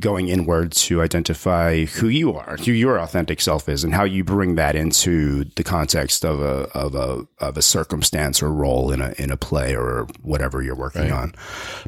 going 0.00 0.28
inward 0.28 0.72
to 0.72 1.02
identify 1.02 1.84
who 1.84 2.08
you 2.08 2.34
are 2.34 2.56
who 2.56 2.72
your 2.72 2.98
authentic 2.98 3.40
self 3.40 3.68
is 3.68 3.84
and 3.84 3.94
how 3.94 4.04
you 4.04 4.24
bring 4.24 4.54
that 4.54 4.74
into 4.74 5.44
the 5.56 5.62
context 5.62 6.24
of 6.24 6.40
a 6.40 6.68
of 6.74 6.94
a 6.94 7.26
of 7.38 7.56
a 7.56 7.62
circumstance 7.62 8.42
or 8.42 8.50
role 8.50 8.90
in 8.90 9.00
a 9.00 9.14
in 9.18 9.30
a 9.30 9.36
play 9.36 9.76
or 9.76 10.06
whatever 10.22 10.62
you're 10.62 10.74
working 10.74 11.12
on. 11.12 11.34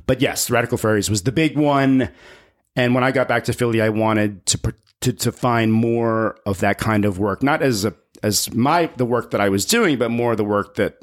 But 0.07 0.21
yes 0.21 0.51
radical 0.51 0.77
fairies 0.77 1.09
was 1.09 1.23
the 1.23 1.33
big 1.33 1.57
one. 1.57 2.11
And 2.77 2.95
when 2.95 3.05
I 3.05 3.13
got 3.13 3.29
back 3.29 3.45
to 3.45 3.53
Philly, 3.53 3.81
I 3.81 3.89
wanted 3.89 4.45
to 4.47 4.75
to 5.01 5.13
to 5.13 5.33
find 5.33 5.73
more 5.73 6.39
of 6.45 6.61
that 6.61 6.79
kind 6.79 7.05
of 7.05 7.19
work, 7.19 7.43
not 7.43 7.63
as 7.63 7.85
a 7.85 7.95
as 8.23 8.53
my 8.55 8.91
the 8.97 9.07
work 9.07 9.31
that 9.31 9.41
I 9.41 9.49
was 9.49 9.65
doing, 9.65 9.99
but 9.99 10.11
more 10.11 10.37
the 10.37 10.45
work 10.45 10.75
that 10.77 10.99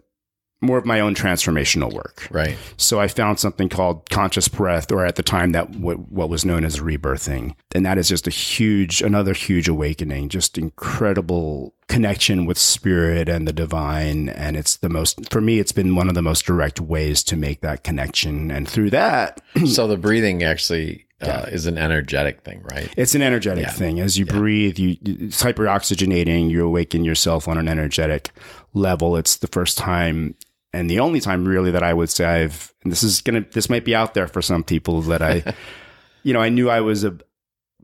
more 0.62 0.78
of 0.78 0.86
my 0.86 1.00
own 1.00 1.16
transformational 1.16 1.92
work. 1.92 2.28
Right. 2.30 2.58
So 2.78 3.00
I 3.00 3.08
found 3.08 3.40
something 3.40 3.68
called 3.68 4.10
conscious 4.10 4.48
breath, 4.48 4.92
or 4.92 5.06
at 5.06 5.16
the 5.16 5.24
time 5.24 5.52
that 5.54 5.72
what, 5.72 6.12
what 6.12 6.30
was 6.30 6.46
known 6.46 6.64
as 6.64 6.80
rebirthing, 6.80 7.56
and 7.74 7.86
that 7.86 7.98
is 7.98 8.08
just 8.08 8.28
a 8.28 8.32
huge, 8.32 9.02
another 9.02 9.34
huge 9.34 9.68
awakening, 9.68 10.30
just 10.30 10.58
incredible 10.58 11.74
connection 11.88 12.46
with 12.46 12.58
spirit 12.58 13.28
and 13.28 13.48
the 13.48 13.54
divine, 13.54 14.30
and 14.30 14.56
it's 14.56 14.78
the 14.78 14.90
most 14.90 15.32
for 15.32 15.42
me. 15.42 15.60
It's 15.60 15.72
been 15.72 15.96
one 15.96 16.08
of 16.08 16.16
the 16.16 16.22
most 16.22 16.46
direct 16.46 16.80
ways 16.80 17.24
to 17.24 17.36
make 17.36 17.62
that 17.62 17.84
connection, 17.84 18.52
and 18.52 18.68
through 18.68 18.92
that, 18.92 19.42
so 19.66 19.88
the 19.88 19.98
breathing 19.98 20.44
actually 20.44 21.06
uh, 21.22 21.46
is 21.52 21.66
an 21.66 21.78
energetic 21.78 22.42
thing, 22.42 22.62
right? 22.72 22.92
It's 22.98 23.16
an 23.16 23.22
energetic 23.22 23.70
thing. 23.70 24.00
As 24.00 24.18
you 24.18 24.26
breathe, 24.26 24.80
you 24.80 24.98
it's 25.02 25.44
hyperoxygenating. 25.44 26.50
You 26.50 26.66
awaken 26.66 27.04
yourself 27.04 27.48
on 27.48 27.58
an 27.58 27.68
energetic 27.68 28.32
level. 28.74 29.16
It's 29.16 29.38
the 29.38 29.48
first 29.48 29.78
time 29.78 30.36
and 30.74 30.90
the 30.90 31.00
only 31.00 31.20
time 31.20 31.46
really 31.46 31.72
that 31.72 31.84
I 31.84 31.94
would 31.94 32.10
say 32.10 32.26
I've. 32.26 32.74
And 32.84 32.92
this 32.92 33.04
is 33.04 33.22
gonna. 33.22 33.42
This 33.52 33.70
might 33.70 33.86
be 33.86 33.94
out 33.96 34.14
there 34.14 34.28
for 34.28 34.42
some 34.42 34.64
people 34.64 35.02
that 35.04 35.22
I, 35.22 35.44
you 36.24 36.34
know, 36.34 36.42
I 36.42 36.50
knew 36.50 36.70
I 36.70 36.82
was 36.82 37.04
a 37.04 37.18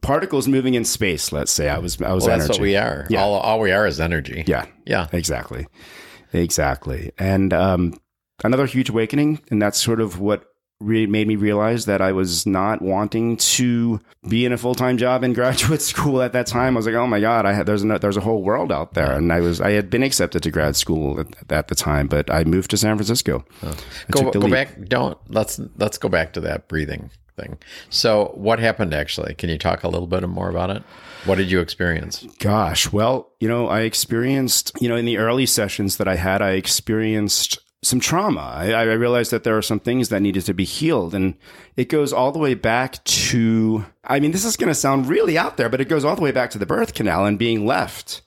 particles 0.01 0.47
moving 0.47 0.73
in 0.73 0.85
space. 0.85 1.31
Let's 1.31 1.51
say 1.51 1.69
I 1.69 1.77
was. 1.79 2.01
I 2.01 2.13
was 2.13 2.25
Well, 2.25 2.37
that's 2.37 2.49
energy. 2.49 2.59
what 2.59 2.63
we 2.63 2.75
are. 2.77 3.05
Yeah. 3.09 3.21
All, 3.21 3.33
all 3.35 3.59
we 3.59 3.71
are 3.71 3.85
is 3.87 3.99
energy. 3.99 4.43
Yeah. 4.47 4.65
Yeah. 4.85 5.07
Exactly. 5.11 5.67
Exactly. 6.33 7.11
And 7.17 7.53
um, 7.53 7.93
another 8.43 8.65
huge 8.65 8.89
awakening, 8.89 9.41
and 9.49 9.61
that's 9.61 9.81
sort 9.81 10.01
of 10.01 10.19
what 10.19 10.45
re- 10.79 11.07
made 11.07 11.27
me 11.27 11.35
realize 11.35 11.85
that 11.85 12.01
I 12.01 12.11
was 12.11 12.45
not 12.45 12.81
wanting 12.81 13.37
to 13.37 13.99
be 14.27 14.45
in 14.45 14.51
a 14.51 14.57
full 14.57 14.75
time 14.75 14.97
job 14.97 15.23
in 15.23 15.33
graduate 15.41 15.81
school 15.81 16.21
at 16.21 16.33
that 16.33 16.47
time. 16.47 16.75
I 16.75 16.77
was 16.77 16.85
like, 16.85 16.95
oh 16.95 17.07
my 17.07 17.19
god, 17.19 17.45
I 17.45 17.53
had 17.53 17.65
there's 17.65 17.83
no, 17.83 17.97
there's 17.97 18.17
a 18.17 18.21
whole 18.21 18.43
world 18.43 18.71
out 18.71 18.93
there, 18.93 19.11
and 19.11 19.31
I 19.33 19.39
was 19.39 19.59
I 19.61 19.71
had 19.71 19.89
been 19.89 20.03
accepted 20.03 20.43
to 20.43 20.51
grad 20.51 20.75
school 20.75 21.19
at, 21.19 21.27
at 21.51 21.67
the 21.67 21.75
time, 21.75 22.07
but 22.07 22.29
I 22.29 22.43
moved 22.43 22.69
to 22.71 22.77
San 22.77 22.95
Francisco. 22.97 23.45
Oh. 23.63 23.69
I 24.07 24.11
Go, 24.11 24.31
go 24.31 24.39
leap. 24.39 24.51
back. 24.51 24.81
Don't 24.87 25.17
let's 25.29 25.59
let's 25.77 25.97
go 25.97 26.09
back 26.09 26.33
to 26.33 26.41
that 26.41 26.67
breathing 26.67 27.09
thing. 27.35 27.57
So 27.89 28.31
what 28.33 28.57
happened 28.59 28.93
actually? 28.93 29.35
Can 29.35 29.49
you 29.49 29.57
talk 29.59 29.83
a 29.83 29.87
little 29.89 30.07
bit 30.07 30.27
more 30.27 30.49
about 30.49 30.69
it? 30.71 30.83
What 31.25 31.35
did 31.35 31.51
you 31.51 31.59
experience? 31.59 32.25
Gosh, 32.39 32.91
well, 32.91 33.31
you 33.39 33.47
know, 33.47 33.67
I 33.67 33.81
experienced, 33.81 34.71
you 34.79 34.87
know, 34.87 34.95
in 34.95 35.05
the 35.05 35.17
early 35.17 35.45
sessions 35.45 35.97
that 35.97 36.07
I 36.07 36.15
had, 36.15 36.41
I 36.41 36.51
experienced 36.51 37.59
some 37.83 37.99
trauma. 37.99 38.41
I, 38.41 38.71
I 38.71 38.83
realized 38.93 39.31
that 39.31 39.43
there 39.43 39.57
are 39.57 39.61
some 39.61 39.79
things 39.79 40.09
that 40.09 40.21
needed 40.21 40.45
to 40.45 40.53
be 40.53 40.63
healed. 40.65 41.13
And 41.13 41.35
it 41.75 41.89
goes 41.89 42.11
all 42.11 42.31
the 42.31 42.39
way 42.39 42.53
back 42.55 43.03
to, 43.03 43.85
I 44.03 44.19
mean, 44.19 44.31
this 44.31 44.45
is 44.45 44.57
going 44.57 44.69
to 44.69 44.75
sound 44.75 45.07
really 45.07 45.37
out 45.37 45.57
there, 45.57 45.69
but 45.69 45.79
it 45.79 45.87
goes 45.87 46.03
all 46.03 46.15
the 46.15 46.21
way 46.21 46.31
back 46.31 46.49
to 46.51 46.57
the 46.57 46.65
birth 46.65 46.93
canal 46.93 47.25
and 47.25 47.37
being 47.37 47.65
left. 47.65 48.23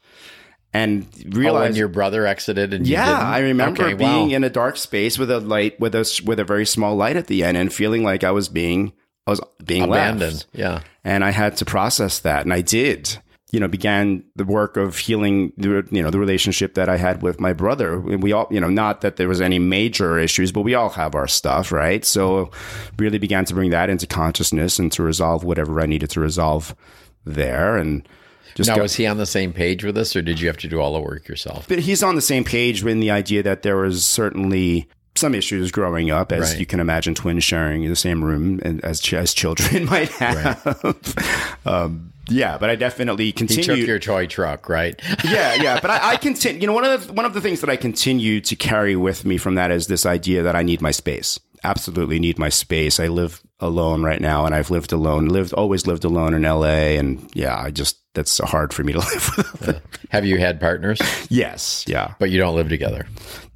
And 0.72 1.08
Oh, 1.36 1.54
when 1.54 1.74
your 1.74 1.88
brother 1.88 2.26
exited 2.26 2.72
and 2.72 2.86
you 2.86 2.92
yeah, 2.92 3.06
didn't? 3.06 3.26
I 3.26 3.38
remember 3.40 3.82
Okay, 3.82 3.94
being 3.94 4.30
wow. 4.30 4.36
in 4.36 4.44
a 4.44 4.50
dark 4.50 4.76
space 4.76 5.18
with 5.18 5.28
a 5.30 5.40
light, 5.40 5.80
with 5.80 5.96
a 5.96 6.22
with 6.24 6.38
a 6.38 6.44
very 6.44 6.64
small 6.64 6.94
light 6.94 7.16
at 7.16 7.26
the 7.26 7.42
end, 7.42 7.56
and 7.56 7.72
feeling 7.72 8.04
like 8.04 8.22
I 8.22 8.30
was 8.30 8.48
being, 8.48 8.92
I 9.26 9.30
was 9.32 9.40
being 9.64 9.82
abandoned. 9.82 10.32
left 10.34 10.46
Yeah. 10.52 10.82
and 11.02 11.24
I 11.24 11.30
had 11.32 11.56
to 11.56 11.64
process 11.64 12.20
that, 12.20 12.44
and 12.44 12.52
I 12.54 12.60
did. 12.60 13.18
You 13.52 13.58
know, 13.60 13.66
began 13.68 14.22
the 14.36 14.44
work 14.44 14.76
of 14.76 14.96
healing 14.98 15.52
the 15.56 15.84
you 15.90 16.02
know 16.02 16.10
the 16.10 16.18
relationship 16.20 16.74
that 16.74 16.88
I 16.88 16.96
had 16.96 17.20
with 17.22 17.40
my 17.40 17.52
brother. 17.52 17.94
And 17.94 18.22
We 18.22 18.32
all, 18.32 18.46
you 18.50 18.60
know, 18.60 18.68
not 18.70 19.00
that 19.00 19.16
there 19.16 19.26
was 19.28 19.40
any 19.40 19.58
major 19.58 20.18
issues, 20.18 20.52
but 20.52 20.60
we 20.62 20.74
all 20.74 20.90
have 20.90 21.14
our 21.16 21.26
stuff, 21.26 21.72
right? 21.72 22.04
So, 22.04 22.50
really 22.98 23.18
began 23.18 23.44
to 23.46 23.54
bring 23.54 23.70
that 23.70 23.90
into 23.90 24.06
consciousness 24.06 24.78
and 24.78 24.92
to 24.92 25.02
resolve 25.02 25.42
whatever 25.42 25.80
I 25.80 25.86
needed 25.86 26.10
to 26.10 26.20
resolve 26.20 26.76
there, 27.24 27.76
and 27.76 28.06
just 28.54 28.68
Now, 28.68 28.76
go- 28.76 28.82
was 28.82 28.94
he 28.94 29.06
on 29.06 29.16
the 29.16 29.26
same 29.26 29.52
page 29.52 29.84
with 29.84 29.96
us, 29.98 30.14
or 30.14 30.22
did 30.22 30.40
you 30.40 30.46
have 30.48 30.56
to 30.58 30.68
do 30.68 30.80
all 30.80 30.92
the 30.94 31.00
work 31.00 31.28
yourself? 31.28 31.66
but 31.68 31.80
he's 31.80 32.02
on 32.02 32.14
the 32.16 32.22
same 32.22 32.44
page 32.44 32.82
with 32.82 32.98
the 33.00 33.10
idea 33.10 33.42
that 33.42 33.62
there 33.62 33.76
was 33.76 34.04
certainly 34.06 34.88
some 35.16 35.34
issues 35.34 35.70
growing 35.72 36.10
up, 36.10 36.30
as 36.32 36.52
Right. 36.52 36.60
you 36.60 36.66
can 36.66 36.78
imagine, 36.80 37.14
twins 37.16 37.42
sharing 37.44 37.88
the 37.88 37.96
same 37.96 38.24
room 38.24 38.60
and 38.64 38.82
as 38.84 39.00
as 39.12 39.34
children 39.34 39.84
might 39.90 40.08
have. 40.12 41.58
um, 41.66 42.09
yeah, 42.28 42.58
but 42.58 42.70
I 42.70 42.76
definitely 42.76 43.26
He 43.26 43.32
continue. 43.32 43.64
took 43.76 43.86
your 43.86 43.98
toy 43.98 44.26
truck, 44.26 44.68
right? 44.68 45.00
yeah, 45.24 45.54
yeah. 45.54 45.80
But 45.80 45.90
I, 45.90 46.10
I 46.12 46.16
continue. 46.16 46.60
You 46.60 46.66
know, 46.68 46.72
one 46.72 46.84
of 46.84 47.06
the 47.06 47.12
one 47.12 47.24
of 47.24 47.34
the 47.34 47.40
things 47.40 47.60
that 47.60 47.70
I 47.70 47.76
continue 47.76 48.40
to 48.42 48.56
carry 48.56 48.96
with 48.96 49.24
me 49.24 49.36
from 49.38 49.54
that 49.56 49.70
is 49.70 49.86
this 49.86 50.06
idea 50.06 50.42
that 50.42 50.54
I 50.56 50.62
need 50.62 50.80
my 50.82 50.90
space. 50.90 51.38
Absolutely 51.62 52.18
need 52.18 52.38
my 52.38 52.48
space. 52.48 52.98
I 52.98 53.08
live 53.08 53.42
alone 53.58 54.02
right 54.02 54.20
now, 54.20 54.46
and 54.46 54.54
I've 54.54 54.70
lived 54.70 54.92
alone. 54.92 55.26
Lived 55.26 55.52
always 55.52 55.86
lived 55.86 56.04
alone 56.04 56.32
in 56.32 56.44
L.A. 56.44 56.96
And 56.96 57.28
yeah, 57.34 57.58
I 57.58 57.70
just 57.70 57.98
that's 58.14 58.38
hard 58.38 58.72
for 58.72 58.82
me 58.84 58.92
to 58.94 58.98
live 59.12 59.36
with. 59.60 59.82
Have 60.10 60.24
you 60.24 60.38
had 60.38 60.58
partners? 60.60 61.00
yes, 61.28 61.84
yeah. 61.86 62.14
But 62.18 62.30
you 62.30 62.38
don't 62.38 62.56
live 62.56 62.68
together. 62.68 63.06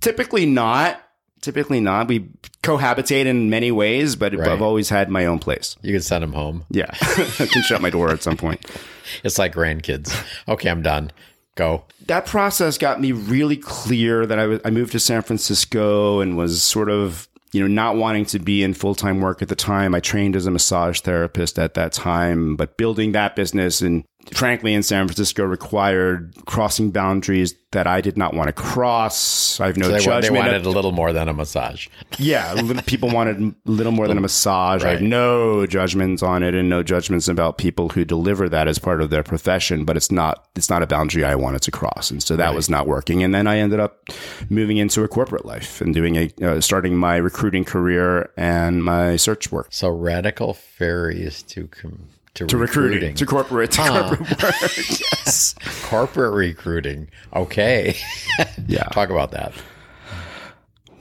Typically 0.00 0.46
not. 0.46 1.00
Typically 1.44 1.78
not. 1.80 2.08
We 2.08 2.26
cohabitate 2.62 3.26
in 3.26 3.50
many 3.50 3.70
ways, 3.70 4.16
but 4.16 4.34
Right. 4.34 4.48
I've 4.48 4.62
always 4.62 4.88
had 4.88 5.10
my 5.10 5.26
own 5.26 5.38
place. 5.38 5.76
You 5.82 5.92
can 5.92 6.00
send 6.00 6.22
them 6.22 6.32
home. 6.32 6.64
Yeah, 6.70 6.88
I 7.02 7.46
can 7.52 7.62
shut 7.62 7.82
my 7.82 7.90
door 7.90 8.10
at 8.10 8.22
some 8.22 8.36
point. 8.36 8.64
It's 9.22 9.38
like 9.38 9.54
grandkids. 9.54 10.10
Okay, 10.48 10.70
I'm 10.70 10.80
done. 10.80 11.12
Go. 11.56 11.84
that 12.06 12.24
process 12.24 12.78
got 12.78 13.00
me 13.02 13.12
really 13.12 13.56
clear 13.58 14.24
that 14.26 14.38
I 14.38 14.58
I 14.64 14.70
moved 14.70 14.92
to 14.92 14.98
San 14.98 15.20
Francisco 15.22 16.20
and 16.20 16.36
was 16.38 16.62
sort 16.62 16.88
of 16.88 17.28
you 17.52 17.60
know 17.60 17.66
not 17.68 17.96
wanting 17.96 18.24
to 18.26 18.38
be 18.38 18.62
in 18.62 18.72
full 18.72 18.94
time 18.94 19.20
work 19.20 19.42
at 19.42 19.48
the 19.48 19.54
time. 19.54 19.94
I 19.94 20.00
trained 20.00 20.34
as 20.36 20.46
a 20.46 20.50
massage 20.50 21.00
therapist 21.00 21.58
at 21.58 21.74
that 21.74 21.92
time, 21.92 22.56
but 22.56 22.78
building 22.78 23.12
that 23.12 23.36
business 23.36 23.82
and 23.82 24.04
frankly 24.32 24.74
in 24.74 24.82
San 24.82 25.06
Francisco 25.06 25.44
required 25.44 26.34
crossing 26.46 26.90
boundaries 26.90 27.54
that 27.72 27.86
I 27.88 28.00
did 28.00 28.16
not 28.16 28.34
want 28.34 28.46
to 28.48 28.52
cross. 28.52 29.58
I 29.58 29.66
have 29.66 29.76
no 29.76 29.86
They, 29.88 29.94
wa- 29.94 29.98
they 29.98 30.04
judgment. 30.04 30.34
wanted 30.44 30.66
a 30.66 30.70
little 30.70 30.92
more 30.92 31.12
than 31.12 31.28
a 31.28 31.32
massage. 31.32 31.88
yeah, 32.18 32.54
people 32.86 33.10
wanted 33.10 33.40
a 33.40 33.54
little 33.70 33.90
more 33.92 34.06
than 34.06 34.16
a 34.16 34.20
massage. 34.20 34.84
I 34.84 34.90
have 34.90 35.02
no 35.02 35.66
judgments 35.66 36.22
on 36.22 36.42
it 36.44 36.54
and 36.54 36.68
no 36.68 36.82
judgments 36.84 37.26
about 37.26 37.58
people 37.58 37.88
who 37.88 38.04
deliver 38.04 38.48
that 38.48 38.68
as 38.68 38.78
part 38.78 39.00
of 39.00 39.10
their 39.10 39.24
profession, 39.24 39.84
but 39.84 39.96
it's 39.96 40.12
not 40.12 40.46
it's 40.54 40.70
not 40.70 40.82
a 40.82 40.86
boundary 40.86 41.24
I 41.24 41.34
wanted 41.34 41.62
to 41.62 41.70
cross, 41.72 42.10
and 42.12 42.22
so 42.22 42.36
that 42.36 42.54
was 42.54 42.70
not 42.70 42.86
working. 42.86 43.24
And 43.24 43.34
then 43.34 43.46
I 43.48 43.58
ended 43.58 43.80
up 43.80 44.08
moving 44.48 44.76
into 44.76 45.02
a 45.02 45.08
corporate 45.08 45.44
life 45.44 45.80
and 45.80 45.92
doing 45.92 46.16
a 46.16 46.30
uh, 46.42 46.60
starting 46.60 46.96
my 46.96 47.16
recruiting 47.16 47.64
career 47.64 48.30
and 48.36 48.84
my 48.84 49.16
search 49.16 49.50
work. 49.50 49.66
So 49.70 49.88
radical 49.90 50.54
fairies 50.54 51.42
to 51.44 51.66
com- 51.66 52.08
to, 52.34 52.46
To 52.46 52.56
recruiting, 52.56 52.94
recruiting, 52.94 53.14
to 53.16 53.26
corporate, 53.26 53.70
to 53.72 53.82
corporate 53.82 54.20
work. 54.42 54.74
yes. 55.00 55.54
corporate 55.84 56.32
recruiting. 56.34 57.08
Okay, 57.34 57.96
Yeah. 58.66 58.84
talk 58.84 59.10
about 59.10 59.30
that. 59.32 59.52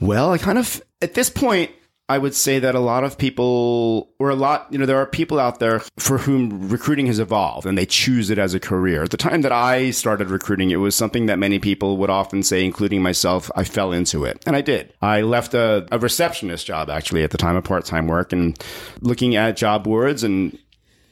Well, 0.00 0.32
I 0.32 0.38
kind 0.38 0.58
of 0.58 0.82
at 1.02 1.14
this 1.14 1.30
point 1.30 1.70
I 2.06 2.18
would 2.18 2.34
say 2.34 2.58
that 2.58 2.74
a 2.74 2.80
lot 2.80 3.02
of 3.02 3.16
people 3.16 4.10
or 4.18 4.28
a 4.28 4.34
lot, 4.34 4.66
you 4.70 4.76
know, 4.76 4.84
there 4.84 4.98
are 4.98 5.06
people 5.06 5.40
out 5.40 5.58
there 5.58 5.80
for 5.98 6.18
whom 6.18 6.68
recruiting 6.68 7.06
has 7.06 7.18
evolved 7.18 7.66
and 7.66 7.78
they 7.78 7.86
choose 7.86 8.28
it 8.28 8.36
as 8.38 8.52
a 8.52 8.60
career. 8.60 9.04
At 9.04 9.10
the 9.10 9.16
time 9.16 9.40
that 9.40 9.52
I 9.52 9.90
started 9.90 10.28
recruiting, 10.28 10.70
it 10.70 10.76
was 10.76 10.94
something 10.94 11.24
that 11.26 11.38
many 11.38 11.58
people 11.58 11.96
would 11.96 12.10
often 12.10 12.42
say, 12.42 12.62
including 12.62 13.00
myself, 13.00 13.50
I 13.56 13.64
fell 13.64 13.90
into 13.90 14.26
it. 14.26 14.42
And 14.46 14.54
I 14.54 14.60
did. 14.60 14.92
I 15.00 15.22
left 15.22 15.54
a, 15.54 15.86
a 15.90 15.98
receptionist 15.98 16.66
job 16.66 16.90
actually 16.90 17.22
at 17.24 17.30
the 17.30 17.38
time 17.38 17.56
of 17.56 17.64
part-time 17.64 18.06
work 18.06 18.34
and 18.34 18.62
looking 19.00 19.34
at 19.34 19.56
job 19.56 19.84
boards 19.84 20.22
and 20.22 20.58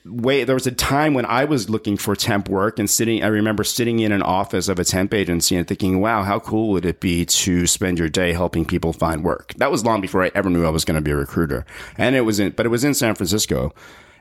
way 0.04 0.44
there 0.44 0.54
was 0.54 0.66
a 0.66 0.72
time 0.72 1.14
when 1.14 1.26
I 1.26 1.44
was 1.44 1.70
looking 1.70 1.96
for 1.96 2.16
temp 2.16 2.48
work 2.48 2.78
and 2.78 2.90
sitting 2.90 3.22
I 3.22 3.28
remember 3.28 3.62
sitting 3.62 4.00
in 4.00 4.12
an 4.12 4.22
office 4.22 4.68
of 4.68 4.78
a 4.78 4.84
temp 4.84 5.14
agency 5.14 5.56
and 5.56 5.66
thinking, 5.66 6.00
wow, 6.00 6.22
how 6.22 6.40
cool 6.40 6.70
would 6.70 6.84
it 6.84 7.00
be 7.00 7.24
to 7.24 7.66
spend 7.66 7.98
your 7.98 8.08
day 8.08 8.32
helping 8.32 8.64
people 8.64 8.92
find 8.92 9.22
work? 9.22 9.54
That 9.58 9.70
was 9.70 9.84
long 9.84 10.00
before 10.00 10.24
I 10.24 10.30
ever 10.34 10.50
knew 10.50 10.64
I 10.64 10.70
was 10.70 10.84
going 10.84 10.96
to 10.96 11.00
be 11.00 11.12
a 11.12 11.16
recruiter. 11.16 11.64
And 11.96 12.16
it 12.16 12.22
was 12.22 12.40
in 12.40 12.50
but 12.50 12.66
it 12.66 12.70
was 12.70 12.84
in 12.84 12.94
San 12.94 13.14
Francisco. 13.14 13.72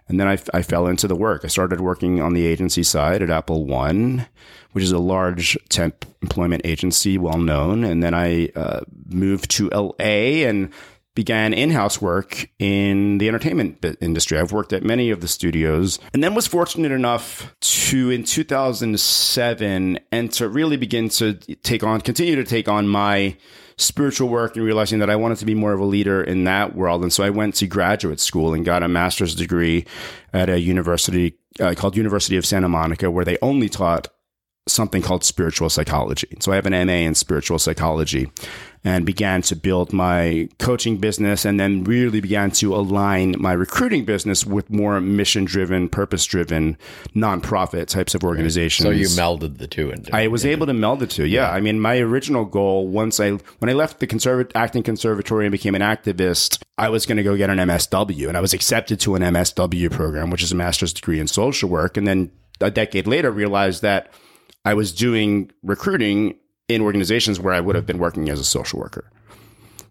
And 0.07 0.19
then 0.19 0.27
I, 0.27 0.37
I 0.53 0.61
fell 0.61 0.87
into 0.87 1.07
the 1.07 1.15
work. 1.15 1.45
I 1.45 1.47
started 1.47 1.79
working 1.79 2.21
on 2.21 2.33
the 2.33 2.45
agency 2.45 2.83
side 2.83 3.21
at 3.21 3.29
Apple 3.29 3.65
One, 3.65 4.27
which 4.73 4.83
is 4.83 4.91
a 4.91 4.99
large 4.99 5.57
temp 5.69 6.05
employment 6.21 6.63
agency, 6.65 7.17
well 7.17 7.37
known. 7.37 7.83
And 7.83 8.03
then 8.03 8.13
I 8.13 8.47
uh, 8.55 8.81
moved 9.07 9.49
to 9.51 9.69
LA 9.69 10.45
and 10.47 10.71
began 11.13 11.53
in-house 11.53 12.01
work 12.01 12.49
in 12.57 13.17
the 13.17 13.27
entertainment 13.27 13.85
industry. 13.99 14.39
I've 14.39 14.51
worked 14.51 14.71
at 14.71 14.83
many 14.83 15.09
of 15.09 15.19
the 15.19 15.27
studios 15.27 15.99
and 16.13 16.23
then 16.23 16.33
was 16.33 16.47
fortunate 16.47 16.91
enough 16.91 17.53
to 17.59 18.09
in 18.09 18.23
2007 18.23 19.99
and 20.11 20.31
to 20.33 20.47
really 20.47 20.77
begin 20.77 21.09
to 21.09 21.33
take 21.33 21.83
on 21.83 22.01
continue 22.01 22.35
to 22.35 22.45
take 22.45 22.69
on 22.69 22.87
my 22.87 23.35
spiritual 23.77 24.29
work 24.29 24.55
and 24.55 24.63
realizing 24.63 24.99
that 24.99 25.09
I 25.09 25.15
wanted 25.15 25.39
to 25.39 25.45
be 25.45 25.55
more 25.55 25.73
of 25.73 25.79
a 25.79 25.85
leader 25.85 26.23
in 26.23 26.43
that 26.45 26.75
world. 26.75 27.01
And 27.01 27.11
so 27.11 27.23
I 27.23 27.29
went 27.29 27.55
to 27.55 27.67
graduate 27.67 28.19
school 28.19 28.53
and 28.53 28.63
got 28.63 28.83
a 28.83 28.87
master's 28.87 29.35
degree 29.35 29.85
at 30.33 30.49
a 30.49 30.59
university 30.59 31.37
uh, 31.59 31.73
called 31.75 31.97
University 31.97 32.37
of 32.37 32.45
Santa 32.45 32.69
Monica 32.69 33.11
where 33.11 33.25
they 33.25 33.37
only 33.41 33.67
taught 33.67 34.07
something 34.67 35.01
called 35.01 35.23
spiritual 35.23 35.69
psychology. 35.69 36.27
So 36.39 36.51
I 36.51 36.55
have 36.55 36.67
an 36.67 36.87
MA 36.87 36.93
in 36.93 37.15
spiritual 37.15 37.57
psychology 37.57 38.31
and 38.83 39.05
began 39.05 39.41
to 39.43 39.55
build 39.55 39.91
my 39.91 40.49
coaching 40.59 40.97
business 40.97 41.45
and 41.45 41.59
then 41.59 41.83
really 41.83 42.21
began 42.21 42.51
to 42.51 42.75
align 42.75 43.35
my 43.39 43.53
recruiting 43.53 44.05
business 44.05 44.45
with 44.45 44.69
more 44.69 45.01
mission 45.01 45.45
driven, 45.45 45.89
purpose 45.89 46.25
driven, 46.25 46.77
nonprofit 47.15 47.87
types 47.87 48.13
of 48.13 48.23
organizations. 48.23 48.85
So 48.85 48.91
you 48.91 49.07
melded 49.07 49.57
the 49.57 49.67
two 49.67 49.89
into 49.89 50.15
I 50.15 50.27
was 50.27 50.45
able 50.45 50.67
to 50.67 50.73
meld 50.73 50.99
the 50.99 51.07
two. 51.07 51.25
Yeah. 51.25 51.49
I 51.49 51.59
mean, 51.59 51.79
my 51.79 51.97
original 51.97 52.45
goal 52.45 52.87
once 52.87 53.19
I, 53.19 53.31
when 53.31 53.69
I 53.69 53.73
left 53.73 53.99
the 53.99 54.07
conservat 54.07 54.51
acting 54.53 54.83
conservatory 54.83 55.45
and 55.45 55.51
became 55.51 55.73
an 55.73 55.81
activist, 55.81 56.61
I 56.77 56.89
was 56.89 57.07
going 57.07 57.17
to 57.17 57.23
go 57.23 57.35
get 57.35 57.49
an 57.49 57.57
MSW 57.57 58.27
and 58.27 58.37
I 58.37 58.41
was 58.41 58.53
accepted 58.53 58.99
to 59.01 59.15
an 59.15 59.23
MSW 59.23 59.91
program, 59.91 60.29
which 60.29 60.43
is 60.43 60.51
a 60.51 60.55
master's 60.55 60.93
degree 60.93 61.19
in 61.19 61.27
social 61.27 61.67
work. 61.67 61.97
And 61.97 62.07
then 62.07 62.31
a 62.59 62.71
decade 62.71 63.07
later 63.07 63.31
realized 63.31 63.81
that 63.81 64.11
I 64.65 64.73
was 64.73 64.91
doing 64.91 65.51
recruiting 65.63 66.35
in 66.67 66.81
organizations 66.81 67.39
where 67.39 67.53
I 67.53 67.59
would 67.59 67.75
have 67.75 67.85
been 67.85 67.97
working 67.97 68.29
as 68.29 68.39
a 68.39 68.45
social 68.45 68.79
worker. 68.79 69.09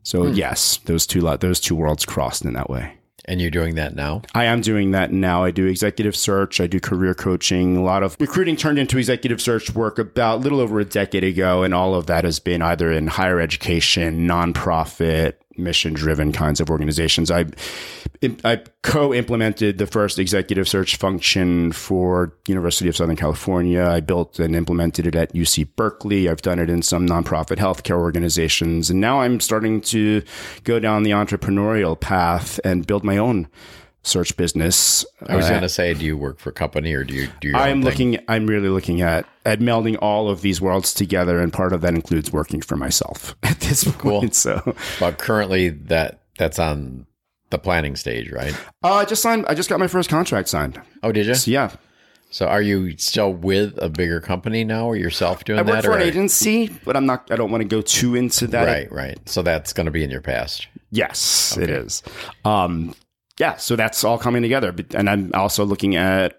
So 0.03 0.27
hmm. 0.27 0.35
yes, 0.35 0.79
those 0.85 1.07
two 1.07 1.21
those 1.39 1.61
two 1.61 1.75
worlds 1.75 2.05
crossed 2.05 2.45
in 2.45 2.53
that 2.55 2.71
way. 2.71 2.95
and 3.27 3.41
you're 3.41 3.51
doing 3.51 3.75
that 3.75 3.95
now. 3.95 4.23
I 4.35 4.45
am 4.45 4.61
doing 4.61 4.93
that 4.93 5.13
now. 5.13 5.45
I 5.45 5.51
do 5.51 5.67
executive 5.67 6.17
search. 6.17 6.61
I 6.61 6.67
do 6.67 6.81
career 6.81 7.15
coaching. 7.15 7.77
A 7.77 7.83
lot 7.83 8.03
of 8.03 8.17
recruiting 8.19 8.57
turned 8.57 8.79
into 8.79 8.99
executive 8.99 9.41
search 9.41 9.75
work 9.75 9.99
about 9.99 10.37
a 10.37 10.41
little 10.41 10.61
over 10.61 10.81
a 10.81 10.85
decade 10.85 11.25
ago. 11.25 11.63
And 11.63 11.75
all 11.75 11.95
of 11.95 12.07
that 12.07 12.25
has 12.25 12.39
been 12.39 12.63
either 12.63 12.91
in 12.91 13.09
higher 13.09 13.39
education, 13.39 14.27
nonprofit, 14.27 15.35
mission 15.61 15.93
driven 15.93 16.33
kinds 16.33 16.61
of 16.61 16.71
organizations. 16.71 17.31
I, 17.31 17.47
I 18.45 18.63
co-implemented 18.83 19.79
the 19.79 19.87
first 19.87 20.19
executive 20.19 20.69
search 20.69 20.97
function 20.97 21.73
for 21.73 22.35
University 22.49 22.89
of 22.89 22.97
Southern 22.97 23.17
California. 23.17 23.85
I 23.85 24.01
built 24.01 24.39
and 24.39 24.57
implemented 24.57 25.07
it 25.07 25.15
at 25.15 25.33
UC 25.33 25.69
Berkeley. 25.77 26.29
I've 26.29 26.43
done 26.43 26.59
it 26.59 26.71
in 26.71 26.83
some 26.83 27.07
nonprofit 27.07 27.57
healthcare 27.57 27.99
organizations. 27.99 28.91
And 28.91 29.01
now 29.01 29.21
I'm 29.21 29.41
starting 29.41 29.81
to 29.83 30.23
go 30.65 30.79
down 30.79 31.03
the 31.03 31.11
entrepreneurial 31.11 31.99
path 31.99 32.59
and 32.65 32.87
build 32.87 33.05
my 33.05 33.17
own 33.17 33.49
search 34.03 34.37
business. 34.37 35.05
I 35.27 35.37
was 35.37 35.49
going 35.49 35.63
to 35.63 35.69
say, 35.69 35.93
do 35.95 36.05
you 36.05 36.17
work 36.17 36.39
for 36.39 36.51
a 36.51 36.53
company 36.53 36.95
or 36.95 37.05
do 37.05 37.15
you 37.15 37.29
do 37.41 37.49
your 37.49 37.57
I'm 37.59 37.83
looking. 37.83 38.19
I'm 38.29 38.47
really 38.47 38.69
looking 38.69 39.03
at 39.03 39.27
at 39.45 39.61
melding 39.61 39.99
all 40.01 40.29
of 40.29 40.41
these 40.43 40.61
worlds 40.61 40.95
together, 40.95 41.41
and 41.41 41.53
part 41.53 41.73
of 41.73 41.81
that 41.83 41.95
includes 41.95 42.33
working 42.33 42.61
for 42.63 42.77
myself 42.77 43.35
at 43.43 43.61
this 43.61 43.85
point. 43.85 44.35
So, 44.35 44.75
But 44.99 45.19
currently, 45.19 45.69
that 45.69 46.23
that's 46.39 46.59
on 46.59 47.07
the 47.51 47.59
planning 47.59 47.97
stage, 47.97 48.31
right? 48.31 48.55
uh, 48.83 48.95
I 48.95 49.05
just 49.05 49.23
signed. 49.23 49.45
I 49.49 49.55
just 49.55 49.69
got 49.69 49.79
my 49.79 49.89
first 49.89 50.09
contract 50.09 50.49
signed. 50.49 50.81
Oh, 51.03 51.13
did 51.13 51.27
you? 51.27 51.35
So, 51.35 51.51
yeah, 51.51 51.73
So, 52.31 52.47
are 52.47 52.63
you 52.63 52.97
still 52.97 53.33
with 53.33 53.77
a 53.83 53.89
bigger 53.89 54.21
company 54.21 54.65
now, 54.65 54.87
or 54.87 54.97
yourself 54.97 55.45
doing 55.45 55.57
that? 55.59 55.67
I 55.67 55.71
work 55.71 55.83
that? 55.83 55.89
for 55.89 55.95
or 55.95 55.97
an 55.99 56.03
agency, 56.03 56.69
but 56.85 56.97
I'm 56.97 57.07
not. 57.07 57.31
I 57.31 57.37
don't 57.37 57.51
want 57.51 57.63
to 57.63 57.69
go 57.69 57.83
too 57.83 58.15
into 58.15 58.47
that. 58.49 58.65
Right, 58.65 58.91
right. 58.91 59.29
So 59.29 59.43
that's 59.43 59.73
going 59.75 59.87
to 59.87 59.91
be 59.91 60.05
in 60.05 60.11
your 60.11 60.23
past. 60.23 60.69
Yes, 60.91 61.57
it 61.57 61.71
is. 61.71 62.03
Um, 62.45 62.95
yeah, 63.41 63.57
so 63.57 63.75
that's 63.75 64.05
all 64.05 64.19
coming 64.19 64.43
together. 64.43 64.75
And 64.95 65.09
I'm 65.09 65.31
also 65.35 65.65
looking 65.65 65.97
at 65.97 66.37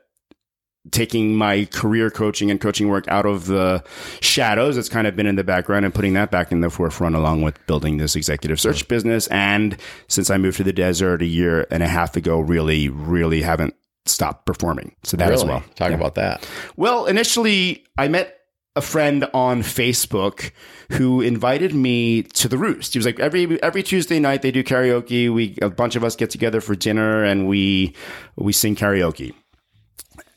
taking 0.91 1.36
my 1.36 1.65
career 1.65 2.10
coaching 2.10 2.50
and 2.50 2.60
coaching 2.60 2.89
work 2.89 3.08
out 3.08 3.25
of 3.25 3.46
the 3.46 3.84
shadows 4.20 4.75
that's 4.75 4.89
kind 4.89 5.05
of 5.05 5.15
been 5.15 5.27
in 5.27 5.36
the 5.36 5.43
background 5.43 5.86
and 5.86 5.93
putting 5.93 6.13
that 6.13 6.31
back 6.31 6.51
in 6.51 6.62
the 6.62 6.70
forefront 6.70 7.15
along 7.15 7.41
with 7.43 7.55
building 7.67 7.98
this 7.98 8.15
executive 8.15 8.60
search 8.60 8.88
business. 8.88 9.27
And 9.27 9.77
since 10.08 10.29
I 10.31 10.38
moved 10.38 10.58
to 10.58 10.63
the 10.63 10.74
desert 10.74 11.22
a 11.22 11.25
year 11.25 11.67
and 11.70 11.84
a 11.84 11.88
half 11.88 12.15
ago, 12.15 12.39
really, 12.39 12.89
really 12.89 13.41
haven't 13.43 13.75
stopped 14.05 14.46
performing. 14.48 14.96
So 15.03 15.17
that 15.17 15.25
really? 15.29 15.41
as 15.41 15.46
well. 15.46 15.63
Talk 15.75 15.89
Yeah. 15.91 15.98
about 15.98 16.15
that. 16.15 16.48
Well, 16.77 17.05
initially, 17.05 17.84
I 17.98 18.08
met 18.08 18.40
a 18.75 18.81
friend 18.81 19.27
on 19.33 19.61
Facebook 19.61 20.51
who 20.91 21.21
invited 21.21 21.73
me 21.73 22.23
to 22.23 22.47
the 22.47 22.57
Roost. 22.57 22.93
He 22.93 22.99
was 22.99 23.05
like, 23.05 23.19
every 23.19 23.61
every 23.61 23.83
Tuesday 23.83 24.19
night 24.19 24.41
they 24.41 24.51
do 24.51 24.63
karaoke. 24.63 25.33
We 25.33 25.57
a 25.61 25.69
bunch 25.69 25.95
of 25.95 26.03
us 26.03 26.15
get 26.15 26.29
together 26.29 26.61
for 26.61 26.75
dinner 26.75 27.23
and 27.23 27.47
we 27.47 27.95
we 28.35 28.53
sing 28.53 28.75
karaoke. 28.75 29.33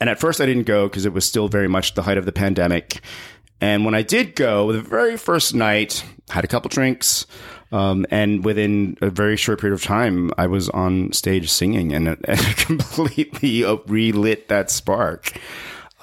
And 0.00 0.10
at 0.10 0.18
first, 0.18 0.40
I 0.40 0.46
didn't 0.46 0.64
go 0.64 0.88
because 0.88 1.06
it 1.06 1.12
was 1.12 1.24
still 1.24 1.48
very 1.48 1.68
much 1.68 1.94
the 1.94 2.02
height 2.02 2.18
of 2.18 2.26
the 2.26 2.32
pandemic. 2.32 3.00
And 3.60 3.84
when 3.84 3.94
I 3.94 4.02
did 4.02 4.34
go, 4.34 4.72
the 4.72 4.82
very 4.82 5.16
first 5.16 5.54
night, 5.54 6.04
had 6.28 6.44
a 6.44 6.48
couple 6.48 6.68
drinks, 6.68 7.26
Um, 7.72 8.06
and 8.10 8.44
within 8.44 8.96
a 9.00 9.10
very 9.10 9.36
short 9.36 9.60
period 9.60 9.74
of 9.74 9.82
time, 9.82 10.30
I 10.38 10.46
was 10.46 10.68
on 10.68 11.12
stage 11.12 11.50
singing 11.50 11.92
and 11.92 12.06
it, 12.06 12.18
and 12.28 12.56
completely 12.56 13.64
relit 13.86 14.48
that 14.48 14.70
spark. 14.70 15.40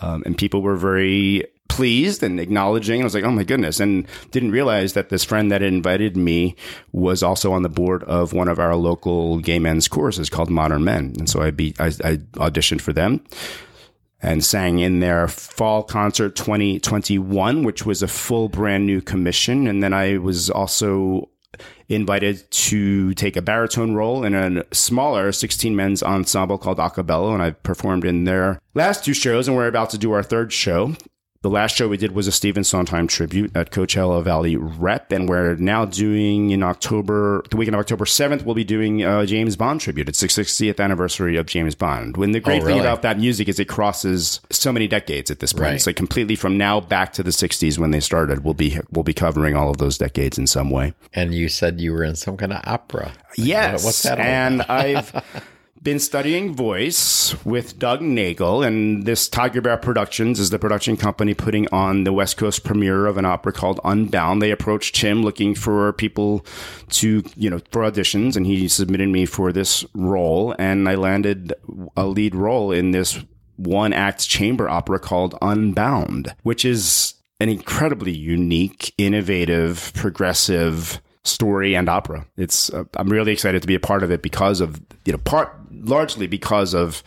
Um, 0.02 0.24
and 0.26 0.38
people 0.38 0.62
were 0.62 0.76
very 0.76 1.46
pleased 1.72 2.22
and 2.22 2.38
acknowledging. 2.38 3.00
I 3.00 3.04
was 3.06 3.16
like, 3.16 3.24
oh 3.24 3.32
my 3.32 3.46
goodness. 3.46 3.80
And 3.80 4.06
didn't 4.32 4.52
realize 4.52 4.92
that 4.94 5.08
this 5.08 5.24
friend 5.24 5.50
that 5.52 5.64
invited 5.64 6.18
me 6.18 6.58
was 6.92 7.24
also 7.24 7.54
on 7.54 7.64
the 7.64 7.70
board 7.70 8.04
of 8.04 8.34
one 8.34 8.50
of 8.50 8.60
our 8.60 8.76
local 8.76 9.40
gay 9.40 9.58
men's 9.58 9.88
choruses 9.88 10.30
called 10.30 10.50
Modern 10.50 10.84
Men. 10.84 11.14
And 11.18 11.30
so 11.30 11.42
I, 11.42 11.52
be, 11.52 11.74
I, 11.80 11.88
I 11.88 12.18
auditioned 12.36 12.82
for 12.82 12.92
them 12.92 13.24
and 14.22 14.44
sang 14.44 14.80
in 14.80 15.00
their 15.00 15.30
fall 15.30 15.82
concert 15.82 16.36
2021, 16.36 17.64
which 17.64 17.86
was 17.86 18.04
a 18.04 18.08
full 18.08 18.50
brand 18.50 18.86
new 18.86 19.00
commission. 19.00 19.66
And 19.66 19.82
then 19.82 19.94
I 19.94 20.18
was 20.18 20.50
also 20.50 21.30
invited 21.88 22.50
to 22.52 23.14
take 23.14 23.38
a 23.38 23.42
baritone 23.42 23.94
role 23.94 24.24
in 24.26 24.34
a 24.34 24.64
smaller 24.74 25.32
16 25.32 25.76
men's 25.76 26.04
ensemble 26.04 26.58
called 26.58 26.80
A 26.80 26.90
Cabello, 26.90 27.34
and 27.34 27.42
I 27.42 27.52
performed 27.52 28.06
in 28.06 28.26
their 28.26 28.62
last 28.74 29.04
two 29.04 29.14
shows, 29.14 29.48
and 29.48 29.58
we're 29.58 29.68
about 29.68 29.90
to 29.92 29.98
do 29.98 30.12
our 30.12 30.24
third 30.24 30.54
show. 30.54 30.96
The 31.44 31.50
last 31.50 31.76
show 31.76 31.88
we 31.88 31.98
did 31.98 32.12
was 32.12 32.28
a 32.28 32.32
Stephen 32.32 32.64
Sondheim 32.64 33.08
tribute 33.08 33.56
at 33.56 33.72
Coachella 33.72 34.24
Valley 34.24 34.56
Rep, 34.56 35.12
and 35.12 35.28
we're 35.28 35.56
now 35.56 35.86
doing 35.86 36.52
in 36.52 36.62
October, 36.62 37.44
the 37.50 37.58
weekend 37.58 37.74
of 37.74 37.80
October 37.80 38.06
7th, 38.06 38.46
we'll 38.46 38.54
be 38.54 38.64
doing 38.64 39.04
a 39.04 39.26
James 39.26 39.56
Bond 39.56 39.82
tribute. 39.82 40.08
It's 40.08 40.20
the 40.20 40.28
60th 40.28 40.80
anniversary 40.80 41.38
of 41.38 41.48
James 41.48 41.74
Bond. 41.74 42.16
When 42.16 42.32
the 42.32 42.38
oh, 42.38 42.44
great 42.44 42.62
Oh, 42.62 42.66
thing 42.68 42.80
about 42.80 43.02
that 43.02 43.18
music 43.18 43.50
is 43.50 43.60
it 43.60 43.66
crosses 43.66 44.40
so 44.52 44.72
many 44.72 44.88
decades 44.88 45.32
at 45.32 45.40
this 45.40 45.52
point. 45.52 45.64
Right. 45.64 45.74
It's 45.74 45.88
like 45.88 45.96
completely 45.96 46.36
from 46.36 46.60
now 46.60 46.80
back 46.80 47.12
to 47.14 47.24
the 47.24 47.32
60s 47.32 47.80
when 47.80 47.90
they 47.90 48.02
started. 48.02 48.44
We'll 48.44 48.54
be 48.54 48.78
we'll 48.92 49.02
be 49.02 49.14
covering 49.16 49.56
all 49.56 49.72
of 49.72 49.78
those 49.80 49.98
decades 49.98 50.38
in 50.38 50.46
some 50.46 50.70
way. 50.70 50.94
And 51.12 51.34
you 51.34 51.50
said 51.50 51.82
you 51.82 51.92
were 51.94 52.04
in 52.04 52.16
some 52.16 52.38
kind 52.38 52.54
of 52.54 52.62
opera. 52.66 53.14
Yes. 53.36 53.84
What's 53.84 54.04
that 54.04 54.20
and 54.20 54.62
I've 54.62 55.12
been 55.84 56.00
studying 56.00 56.54
voice 56.54 57.34
with 57.44 57.80
Doug 57.80 58.02
Nagel, 58.02 58.62
and 58.62 59.06
this 59.06 59.28
TigerBear 59.28 59.82
Productions 59.82 60.40
is 60.40 60.52
the 60.52 60.60
production 60.60 60.96
company 60.96 61.34
putting 61.34 61.68
on 61.70 62.04
the 62.04 62.14
West 62.14 62.38
Coast 62.38 62.64
premiere 62.64 63.08
of 63.08 63.18
an 63.18 63.26
opera 63.26 63.52
called 63.52 63.80
Unbound. 63.84 64.42
They 64.42 64.52
approached 64.52 64.98
him 64.98 65.24
looking 65.24 65.56
for 65.56 65.94
people 65.94 66.46
to, 66.90 67.24
you 67.36 67.50
know, 67.50 67.60
for 67.72 67.82
auditions, 67.82 68.36
and 68.36 68.46
he 68.46 68.68
submitted 68.68 69.10
me 69.10 69.26
for 69.26 69.52
this 69.52 69.84
role, 69.96 70.54
and 70.60 70.88
I 70.88 70.96
landed 70.96 71.54
a 71.98 72.06
lead 72.06 72.36
role 72.36 72.72
in 72.72 72.92
this 72.92 73.24
one 73.56 73.94
act 73.94 74.28
chamber 74.28 74.70
opera 74.70 75.00
called 75.00 75.36
Unbound, 75.42 76.36
which 76.44 76.64
is 76.64 77.16
an 77.40 77.50
incredibly 77.50 78.12
unique, 78.12 78.94
innovative, 79.00 79.92
progressive 79.96 81.02
story 81.24 81.76
and 81.76 81.88
opera. 81.90 82.26
It's 82.38 82.72
uh, 82.74 82.86
I'm 82.96 83.10
really 83.10 83.32
excited 83.32 83.62
to 83.62 83.68
be 83.68 83.76
a 83.76 83.80
part 83.80 84.04
of 84.04 84.12
it 84.12 84.22
because 84.22 84.62
of 84.62 84.82
you 85.06 85.12
know 85.14 85.20
part 85.20 85.56
largely 85.72 86.28
because 86.28 86.74
of 86.74 87.04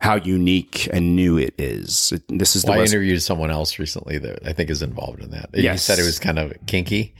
how 0.00 0.16
unique 0.16 0.88
and 0.92 1.16
new 1.16 1.38
it 1.38 1.54
is. 1.58 2.12
It, 2.12 2.22
this 2.28 2.54
is 2.54 2.62
the 2.64 2.72
Well, 2.72 2.80
I 2.80 2.84
interviewed 2.84 3.22
someone 3.22 3.50
else 3.50 3.78
recently 3.78 4.18
that 4.18 4.46
I 4.46 4.52
think 4.52 4.68
is 4.68 4.82
involved 4.82 5.22
in 5.22 5.30
that. 5.30 5.48
You 5.54 5.62
Yes. 5.64 5.82
said 5.84 5.98
it 5.98 6.04
was 6.04 6.18
kind 6.18 6.38
of 6.38 6.52
kinky. 6.66 7.14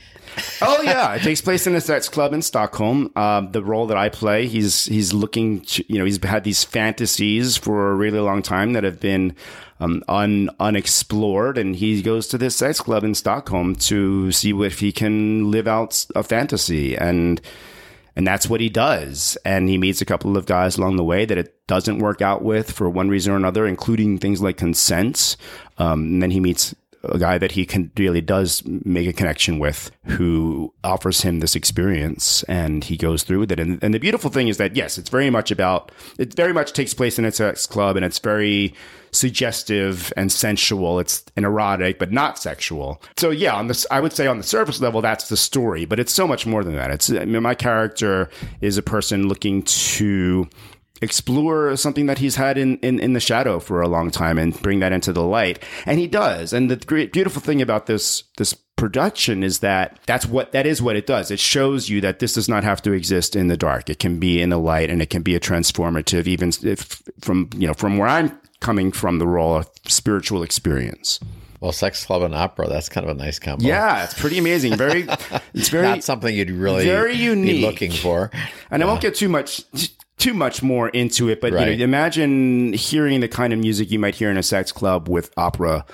oh 0.61 0.83
yeah, 0.83 1.15
it 1.17 1.23
takes 1.23 1.41
place 1.41 1.67
in 1.67 1.75
a 1.75 1.81
sex 1.81 2.09
club 2.09 2.35
in 2.35 2.43
Stockholm. 2.43 3.11
Um, 3.17 3.51
the 3.53 3.63
role 3.63 3.87
that 3.87 3.97
I 3.97 4.11
play, 4.11 4.47
he's 4.47 4.85
he's 4.87 5.15
looking, 5.15 5.61
to, 5.63 5.85
you 5.91 5.99
know, 5.99 6.05
he's 6.05 6.23
had 6.23 6.45
these 6.45 6.65
fantasies 6.65 7.57
for 7.57 7.91
a 7.91 7.95
really 7.95 8.19
long 8.21 8.43
time 8.43 8.75
that 8.75 8.85
have 8.85 9.01
been 9.01 9.35
um, 9.81 10.03
un, 10.09 10.51
unexplored, 10.59 11.59
and 11.59 11.77
he 11.77 12.03
goes 12.03 12.27
to 12.29 12.39
this 12.39 12.57
sex 12.57 12.81
club 12.81 13.05
in 13.05 13.15
Stockholm 13.15 13.75
to 13.77 14.33
see 14.33 14.51
if 14.51 14.81
he 14.81 14.93
can 14.93 15.51
live 15.51 15.69
out 15.69 16.07
a 16.15 16.23
fantasy 16.23 16.97
and. 16.97 17.41
And 18.19 18.27
that's 18.27 18.49
what 18.49 18.63
he 18.63 18.71
does. 18.71 19.37
And 19.45 19.69
he 19.69 19.77
meets 19.77 20.01
a 20.01 20.07
couple 20.07 20.39
of 20.39 20.47
guys 20.47 20.79
along 20.79 20.97
the 20.97 21.05
way 21.05 21.27
that 21.27 21.37
it 21.37 21.55
doesn't 21.67 21.99
work 21.99 22.23
out 22.23 22.41
with 22.41 22.73
for 22.73 22.89
one 22.89 23.11
reason 23.11 23.31
or 23.31 23.37
another, 23.37 23.67
including 23.67 24.17
things 24.17 24.41
like 24.41 24.57
consent. 24.57 25.37
Um, 25.77 26.01
and 26.01 26.23
then 26.23 26.31
he 26.31 26.41
meets 26.41 26.75
a 27.11 27.19
guy 27.19 27.39
that 27.39 27.53
he 27.53 27.65
can 27.65 27.91
really 27.97 28.21
does 28.21 28.63
make 28.65 29.09
a 29.09 29.13
connection 29.13 29.59
with 29.59 29.91
who 30.05 30.73
offers 30.85 31.23
him 31.23 31.41
this 31.41 31.57
experience 31.57 32.43
and 32.45 32.85
he 32.85 32.97
goes 32.97 33.23
through 33.23 33.41
with 33.41 33.53
it. 33.53 33.61
And, 33.61 33.83
and 33.83 33.95
the 33.95 33.99
beautiful 33.99 34.31
thing 34.31 34.49
is 34.49 34.57
that, 34.59 34.77
yes, 34.77 34.99
it's 34.99 35.11
very 35.11 35.31
much 35.31 35.51
about, 35.51 35.93
it 36.19 36.35
very 36.35 36.53
much 36.53 36.73
takes 36.73 36.95
place 36.95 37.19
in 37.19 37.25
a 37.25 37.33
sex 37.33 37.67
club 37.67 37.97
and 37.97 38.05
it's 38.05 38.19
very 38.19 38.75
suggestive 39.13 40.13
and 40.17 40.31
sensual. 40.31 40.99
It's 40.99 41.25
an 41.37 41.45
erotic, 41.45 41.99
but 41.99 42.13
not 42.13 42.39
sexual. 42.39 43.03
So 43.17 43.31
yeah, 43.31 43.55
on 43.55 43.69
this, 43.69 43.87
I 43.91 44.01
would 44.01 44.13
say 44.13 44.27
on 44.27 44.39
the 44.39 44.45
surface 44.45 44.81
level, 44.81 45.01
that's 45.01 45.29
the 45.29 45.37
story, 45.37 45.85
but 45.85 45.99
it's 45.99 46.13
so 46.13 46.27
much 46.27 46.47
more 46.47 46.63
than 46.63 46.77
that. 46.77 46.91
It's, 46.91 47.11
I 47.11 47.25
mean, 47.25 47.43
my 47.43 47.55
character 47.55 48.29
is 48.61 48.77
a 48.77 48.83
person 48.83 49.29
looking 49.29 49.63
to 49.63 50.49
explore 51.03 51.77
something 51.77 52.07
that 52.07 52.19
he's 52.19 52.37
had 52.37 52.57
in, 52.59 52.79
in, 52.79 52.99
in 52.99 53.13
the 53.13 53.21
shadow 53.21 53.59
for 53.61 53.83
a 53.83 53.89
long 53.89 54.11
time 54.11 54.39
and 54.39 54.61
bring 54.63 54.81
that 54.81 54.93
into 54.93 55.13
the 55.13 55.23
light. 55.23 55.63
And 55.85 55.99
he 55.99 56.07
does. 56.07 56.53
And 56.53 56.71
the 56.71 56.77
great, 56.77 57.13
beautiful 57.13 57.43
thing 57.43 57.61
about 57.63 57.87
this, 57.87 58.25
this 58.39 58.55
production 58.77 59.43
is 59.43 59.61
that 59.61 59.99
that's 60.07 60.27
what, 60.27 60.53
that 60.53 60.67
is 60.67 60.81
what 60.83 60.97
it 60.97 61.07
does. 61.07 61.31
It 61.31 61.41
shows 61.41 61.89
you 61.89 62.01
that 62.03 62.19
this 62.19 62.35
does 62.35 62.49
not 62.49 62.65
have 62.65 62.83
to 62.83 62.93
exist 62.93 63.35
in 63.37 63.49
the 63.49 63.57
dark. 63.57 63.89
It 63.91 63.99
can 63.99 64.19
be 64.19 64.41
in 64.41 64.51
the 64.51 64.59
light 64.59 64.91
and 64.91 65.01
it 65.03 65.11
can 65.11 65.23
be 65.23 65.35
a 65.35 65.41
transformative, 65.41 66.27
even 66.27 66.51
if 66.63 67.03
from, 67.21 67.51
you 67.57 67.67
know, 67.67 67.75
from 67.75 67.99
where 67.99 68.09
I'm 68.09 68.39
coming 68.61 68.93
from 68.93 69.19
the 69.19 69.27
role 69.27 69.57
of 69.57 69.69
spiritual 69.87 70.43
experience. 70.43 71.21
Well, 71.61 71.73
sex 71.73 72.05
club 72.05 72.21
and 72.23 72.35
opera, 72.35 72.69
that's 72.69 72.91
kind 72.91 73.09
of 73.09 73.17
a 73.17 73.19
nice 73.19 73.39
combo. 73.39 73.65
Yeah, 73.65 74.05
it's 74.05 74.13
pretty 74.15 74.37
amazing. 74.39 74.77
Very, 74.77 75.07
it's 75.55 75.69
very, 75.71 75.87
Not 75.87 76.05
something 76.05 76.35
you'd 76.35 76.51
really 76.51 76.85
very 76.85 77.13
be 77.17 77.23
unique. 77.23 77.63
looking 77.65 77.91
for. 77.91 78.31
and 78.71 78.83
I 78.83 78.87
won't 78.87 79.01
get 79.01 79.15
too 79.15 79.31
much 79.31 79.63
too 80.19 80.35
much 80.35 80.63
more 80.63 80.89
into 80.91 81.29
it, 81.29 81.41
but 81.41 81.53
Right. 81.53 81.69
you 81.73 81.77
know, 81.79 81.85
imagine 81.85 82.73
hearing 82.73 83.21
the 83.21 83.29
kind 83.29 83.53
of 83.53 83.59
music 83.59 83.91
you 83.91 83.99
might 83.99 84.15
hear 84.15 84.31
in 84.31 84.37
a 84.37 84.43
sex 84.43 84.73
club 84.73 85.09
with 85.09 85.31
opera 85.37 85.85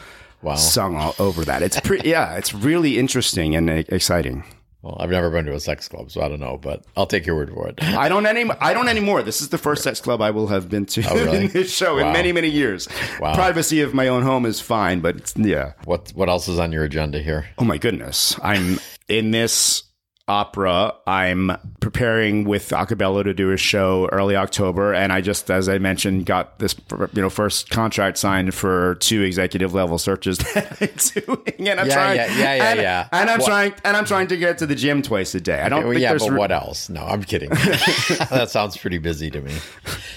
Wow. 0.42 0.54
sung 0.56 0.96
all 0.96 1.14
over 1.18 1.44
that. 1.44 1.62
It's 1.62 1.78
pretty, 1.80 2.08
yeah, 2.08 2.34
it's 2.36 2.52
really 2.54 2.98
interesting 2.98 3.54
and 3.56 3.68
exciting. 3.70 4.44
Well, 4.82 4.96
I've 4.98 5.10
never 5.10 5.30
been 5.30 5.44
to 5.46 5.54
a 5.54 5.60
sex 5.60 5.86
club, 5.86 6.10
so 6.10 6.20
I 6.22 6.28
don't 6.28 6.40
know, 6.40 6.58
but 6.60 6.82
I'll 6.96 7.06
take 7.06 7.24
your 7.24 7.36
word 7.36 7.52
for 7.54 7.68
it. 7.68 7.80
I 7.80 8.08
don't 8.08 8.26
any, 8.26 8.50
I 8.60 8.74
don't 8.74 8.88
anymore. 8.88 9.22
This 9.22 9.40
is 9.40 9.50
the 9.50 9.58
first 9.58 9.84
sex 9.84 10.00
club 10.00 10.20
I 10.20 10.32
will 10.32 10.48
have 10.48 10.68
been 10.68 10.86
to 10.86 11.04
Oh, 11.08 11.14
really? 11.14 11.36
in 11.44 11.46
this 11.52 11.72
show 11.72 11.98
in 11.98 12.12
many, 12.12 12.32
many 12.32 12.48
years. 12.48 12.88
Wow. 13.20 13.32
Privacy 13.36 13.80
of 13.82 13.94
my 13.94 14.08
own 14.08 14.24
home 14.24 14.44
is 14.44 14.60
fine, 14.60 14.98
but 14.98 15.32
yeah. 15.36 15.74
What 15.84 16.10
what 16.16 16.28
else 16.28 16.48
is 16.48 16.58
on 16.58 16.72
your 16.72 16.82
agenda 16.82 17.20
here? 17.20 17.46
Oh 17.58 17.64
my 17.64 17.78
goodness. 17.78 18.36
I'm 18.42 18.80
in 19.08 19.30
this 19.30 19.84
opera. 20.28 20.94
I'm 21.06 21.52
preparing 21.80 22.44
with 22.44 22.72
A 22.72 22.86
Cabello 22.86 23.22
to 23.22 23.34
do 23.34 23.50
a 23.50 23.56
show 23.56 24.08
early 24.12 24.36
October. 24.36 24.94
And 24.94 25.12
I 25.12 25.20
just, 25.20 25.50
as 25.50 25.68
I 25.68 25.78
mentioned, 25.78 26.26
got 26.26 26.58
this, 26.58 26.74
you 27.12 27.22
know, 27.22 27.28
first 27.30 27.70
contract 27.70 28.18
signed 28.18 28.54
for 28.54 28.94
two 28.96 29.22
executive 29.22 29.74
level 29.74 29.98
searches 29.98 30.38
that 30.38 30.76
I'm 30.80 31.24
doing. 31.26 31.68
And 31.70 31.80
I'm 31.80 31.86
Yeah, 31.88 31.94
trying, 31.94 32.16
yeah, 32.16 32.26
yeah, 32.38 32.54
yeah, 32.54 32.70
and, 32.70 32.80
yeah. 32.80 33.08
And 33.12 33.30
I'm 33.30 33.38
What- 33.40 33.46
trying, 33.48 33.74
and 33.84 33.96
I'm 33.96 34.04
trying 34.04 34.28
to 34.28 34.36
get 34.36 34.58
to 34.58 34.66
the 34.66 34.74
gym 34.76 35.02
twice 35.02 35.34
a 35.34 35.40
day. 35.40 35.60
I 35.60 35.68
don't 35.68 35.82
Well, 35.84 35.90
think 35.92 36.02
yeah, 36.02 36.10
there's 36.10 36.22
but 36.24 36.32
re- 36.32 36.38
what 36.38 36.52
else? 36.52 36.88
No, 36.88 37.04
I'm 37.04 37.24
kidding. 37.24 37.48
that 37.50 38.48
sounds 38.50 38.76
pretty 38.76 38.98
busy 38.98 39.30
to 39.30 39.40
me. 39.40 39.52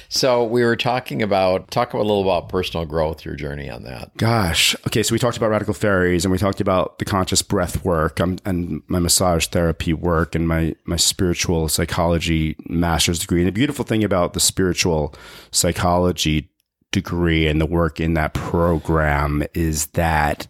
So 0.09 0.43
we 0.43 0.63
were 0.63 0.75
talking 0.75 1.21
about 1.21 1.71
talk 1.71 1.93
a 1.93 1.97
little 1.97 2.21
about 2.21 2.49
personal 2.49 2.85
growth, 2.85 3.25
your 3.25 3.35
journey 3.35 3.69
on 3.69 3.83
that. 3.83 4.15
Gosh. 4.17 4.75
Okay. 4.87 5.03
So 5.03 5.13
we 5.13 5.19
talked 5.19 5.37
about 5.37 5.49
radical 5.49 5.73
faeries 5.73 6.25
and 6.25 6.31
we 6.31 6.37
talked 6.37 6.61
about 6.61 6.99
the 6.99 7.05
conscious 7.05 7.41
breath 7.41 7.83
work 7.83 8.19
um, 8.19 8.37
and 8.45 8.81
my 8.87 8.99
massage 8.99 9.47
therapy 9.47 9.93
work 9.93 10.35
and 10.35 10.47
my, 10.47 10.75
my 10.85 10.97
spiritual 10.97 11.69
psychology 11.69 12.55
master's 12.67 13.19
degree. 13.19 13.41
And 13.41 13.47
the 13.47 13.51
beautiful 13.51 13.85
thing 13.85 14.03
about 14.03 14.33
the 14.33 14.39
spiritual 14.39 15.13
psychology 15.51 16.49
degree 16.91 17.47
and 17.47 17.59
the 17.59 17.65
work 17.65 17.99
in 17.99 18.13
that 18.13 18.33
program 18.33 19.43
is 19.53 19.87
that 19.87 20.47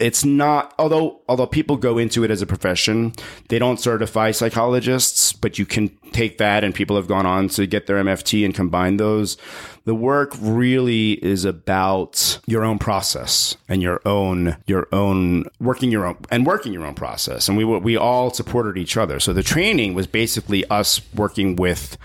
it's 0.00 0.24
not 0.24 0.74
although 0.78 1.20
although 1.28 1.46
people 1.46 1.76
go 1.76 1.98
into 1.98 2.24
it 2.24 2.30
as 2.30 2.42
a 2.42 2.46
profession 2.46 3.12
they 3.48 3.60
don't 3.60 3.78
certify 3.78 4.32
psychologists 4.32 5.32
but 5.32 5.56
you 5.56 5.64
can 5.64 5.88
take 6.10 6.38
that 6.38 6.64
and 6.64 6.74
people 6.74 6.96
have 6.96 7.06
gone 7.06 7.26
on 7.26 7.46
to 7.48 7.64
get 7.66 7.86
their 7.86 8.02
mft 8.02 8.44
and 8.44 8.54
combine 8.54 8.96
those 8.96 9.36
the 9.84 9.94
work 9.94 10.34
really 10.40 11.12
is 11.24 11.44
about 11.44 12.40
your 12.46 12.64
own 12.64 12.78
process 12.78 13.56
and 13.68 13.82
your 13.82 14.00
own 14.04 14.56
your 14.66 14.88
own 14.92 15.44
working 15.60 15.92
your 15.92 16.06
own 16.06 16.16
and 16.30 16.44
working 16.44 16.72
your 16.72 16.84
own 16.84 16.94
process 16.94 17.48
and 17.48 17.56
we 17.56 17.64
we 17.64 17.96
all 17.96 18.32
supported 18.32 18.76
each 18.76 18.96
other 18.96 19.20
so 19.20 19.32
the 19.32 19.44
training 19.44 19.94
was 19.94 20.08
basically 20.08 20.64
us 20.70 21.00
working 21.14 21.54
with 21.54 21.96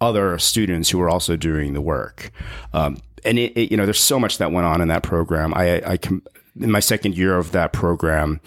other 0.00 0.38
students 0.38 0.90
who 0.90 0.98
were 0.98 1.08
also 1.08 1.36
doing 1.36 1.74
the 1.74 1.80
work. 1.80 2.30
Um, 2.72 2.98
and 3.24 3.38
it, 3.38 3.52
it, 3.56 3.70
you 3.70 3.76
know, 3.76 3.84
there's 3.84 4.00
so 4.00 4.20
much 4.20 4.38
that 4.38 4.52
went 4.52 4.66
on 4.66 4.80
in 4.80 4.88
that 4.88 5.02
program. 5.02 5.52
I, 5.54 5.82
I, 5.84 5.96
com- 5.96 6.22
in 6.60 6.70
my 6.70 6.80
second 6.80 7.16
year 7.16 7.36
of 7.36 7.52
that 7.52 7.72
program, 7.72 8.40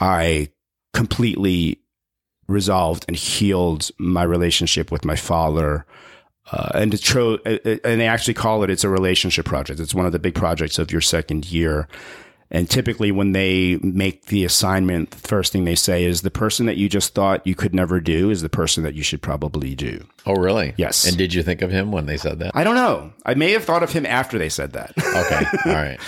I 0.00 0.50
completely 0.92 1.80
resolved 2.48 3.04
and 3.08 3.16
healed 3.16 3.90
my 3.98 4.22
relationship 4.22 4.90
with 4.90 5.04
my 5.04 5.16
father. 5.16 5.86
Uh, 6.52 6.70
and 6.74 6.92
it 6.92 7.00
tro- 7.00 7.38
and 7.44 8.00
they 8.00 8.06
actually 8.06 8.34
call 8.34 8.62
it, 8.62 8.70
it's 8.70 8.84
a 8.84 8.88
relationship 8.88 9.46
project. 9.46 9.80
It's 9.80 9.94
one 9.94 10.06
of 10.06 10.12
the 10.12 10.18
big 10.18 10.34
projects 10.34 10.78
of 10.78 10.92
your 10.92 11.00
second 11.00 11.50
year. 11.50 11.88
And 12.50 12.68
typically, 12.68 13.10
when 13.10 13.32
they 13.32 13.78
make 13.82 14.26
the 14.26 14.44
assignment, 14.44 15.10
the 15.10 15.28
first 15.28 15.50
thing 15.50 15.64
they 15.64 15.74
say 15.74 16.04
is 16.04 16.22
the 16.22 16.30
person 16.30 16.66
that 16.66 16.76
you 16.76 16.88
just 16.88 17.14
thought 17.14 17.44
you 17.46 17.54
could 17.54 17.74
never 17.74 17.98
do 18.00 18.30
is 18.30 18.42
the 18.42 18.50
person 18.50 18.84
that 18.84 18.94
you 18.94 19.02
should 19.02 19.22
probably 19.22 19.74
do. 19.74 20.06
Oh, 20.26 20.34
really? 20.34 20.74
Yes. 20.76 21.04
And 21.08 21.16
did 21.16 21.34
you 21.34 21.42
think 21.42 21.62
of 21.62 21.70
him 21.70 21.90
when 21.90 22.06
they 22.06 22.18
said 22.18 22.38
that? 22.40 22.52
I 22.54 22.62
don't 22.62 22.76
know. 22.76 23.12
I 23.24 23.34
may 23.34 23.50
have 23.52 23.64
thought 23.64 23.82
of 23.82 23.90
him 23.90 24.06
after 24.06 24.38
they 24.38 24.50
said 24.50 24.74
that. 24.74 24.92
Okay. 24.98 25.44
All 25.70 25.74
right. 25.74 25.98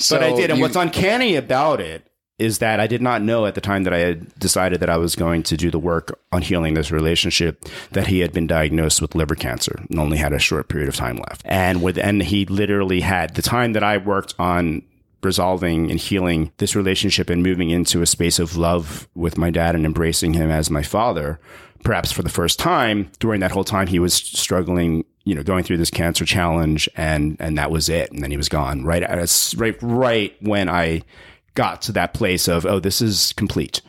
So 0.00 0.16
but 0.18 0.24
I 0.24 0.34
did. 0.34 0.50
And 0.50 0.58
you- 0.58 0.62
what's 0.62 0.76
uncanny 0.76 1.36
about 1.36 1.80
it 1.80 2.06
is 2.38 2.58
that 2.58 2.80
I 2.80 2.86
did 2.86 3.02
not 3.02 3.20
know 3.20 3.44
at 3.44 3.54
the 3.54 3.60
time 3.60 3.84
that 3.84 3.92
I 3.92 3.98
had 3.98 4.34
decided 4.38 4.80
that 4.80 4.88
I 4.88 4.96
was 4.96 5.14
going 5.14 5.42
to 5.44 5.58
do 5.58 5.70
the 5.70 5.78
work 5.78 6.18
on 6.32 6.40
healing 6.40 6.72
this 6.72 6.90
relationship 6.90 7.66
that 7.92 8.06
he 8.06 8.20
had 8.20 8.32
been 8.32 8.46
diagnosed 8.46 9.02
with 9.02 9.14
liver 9.14 9.34
cancer 9.34 9.84
and 9.90 9.98
only 9.98 10.16
had 10.16 10.32
a 10.32 10.38
short 10.38 10.68
period 10.68 10.88
of 10.88 10.96
time 10.96 11.16
left. 11.16 11.42
And 11.44 11.82
with 11.82 11.98
and 11.98 12.22
he 12.22 12.46
literally 12.46 13.02
had 13.02 13.34
the 13.34 13.42
time 13.42 13.74
that 13.74 13.82
I 13.82 13.98
worked 13.98 14.34
on 14.38 14.82
resolving 15.22 15.90
and 15.90 16.00
healing 16.00 16.50
this 16.56 16.74
relationship 16.74 17.28
and 17.28 17.42
moving 17.42 17.68
into 17.68 18.00
a 18.00 18.06
space 18.06 18.38
of 18.38 18.56
love 18.56 19.06
with 19.14 19.36
my 19.36 19.50
dad 19.50 19.74
and 19.74 19.84
embracing 19.84 20.32
him 20.32 20.50
as 20.50 20.70
my 20.70 20.82
father 20.82 21.38
perhaps 21.84 22.10
for 22.12 22.22
the 22.22 22.28
first 22.30 22.58
time 22.58 23.10
during 23.20 23.40
that 23.40 23.50
whole 23.50 23.64
time 23.64 23.86
he 23.86 23.98
was 23.98 24.14
struggling 24.14 25.04
you 25.24 25.34
know 25.34 25.42
going 25.42 25.62
through 25.64 25.76
this 25.76 25.90
cancer 25.90 26.24
challenge 26.24 26.88
and 26.96 27.36
and 27.40 27.58
that 27.58 27.70
was 27.70 27.88
it 27.88 28.10
and 28.12 28.22
then 28.22 28.30
he 28.30 28.36
was 28.36 28.48
gone 28.48 28.84
right 28.84 29.02
at 29.02 29.52
right 29.56 29.76
right 29.82 30.34
when 30.40 30.68
i 30.68 31.02
got 31.54 31.82
to 31.82 31.92
that 31.92 32.14
place 32.14 32.48
of 32.48 32.64
oh 32.64 32.80
this 32.80 33.02
is 33.02 33.32
complete 33.34 33.82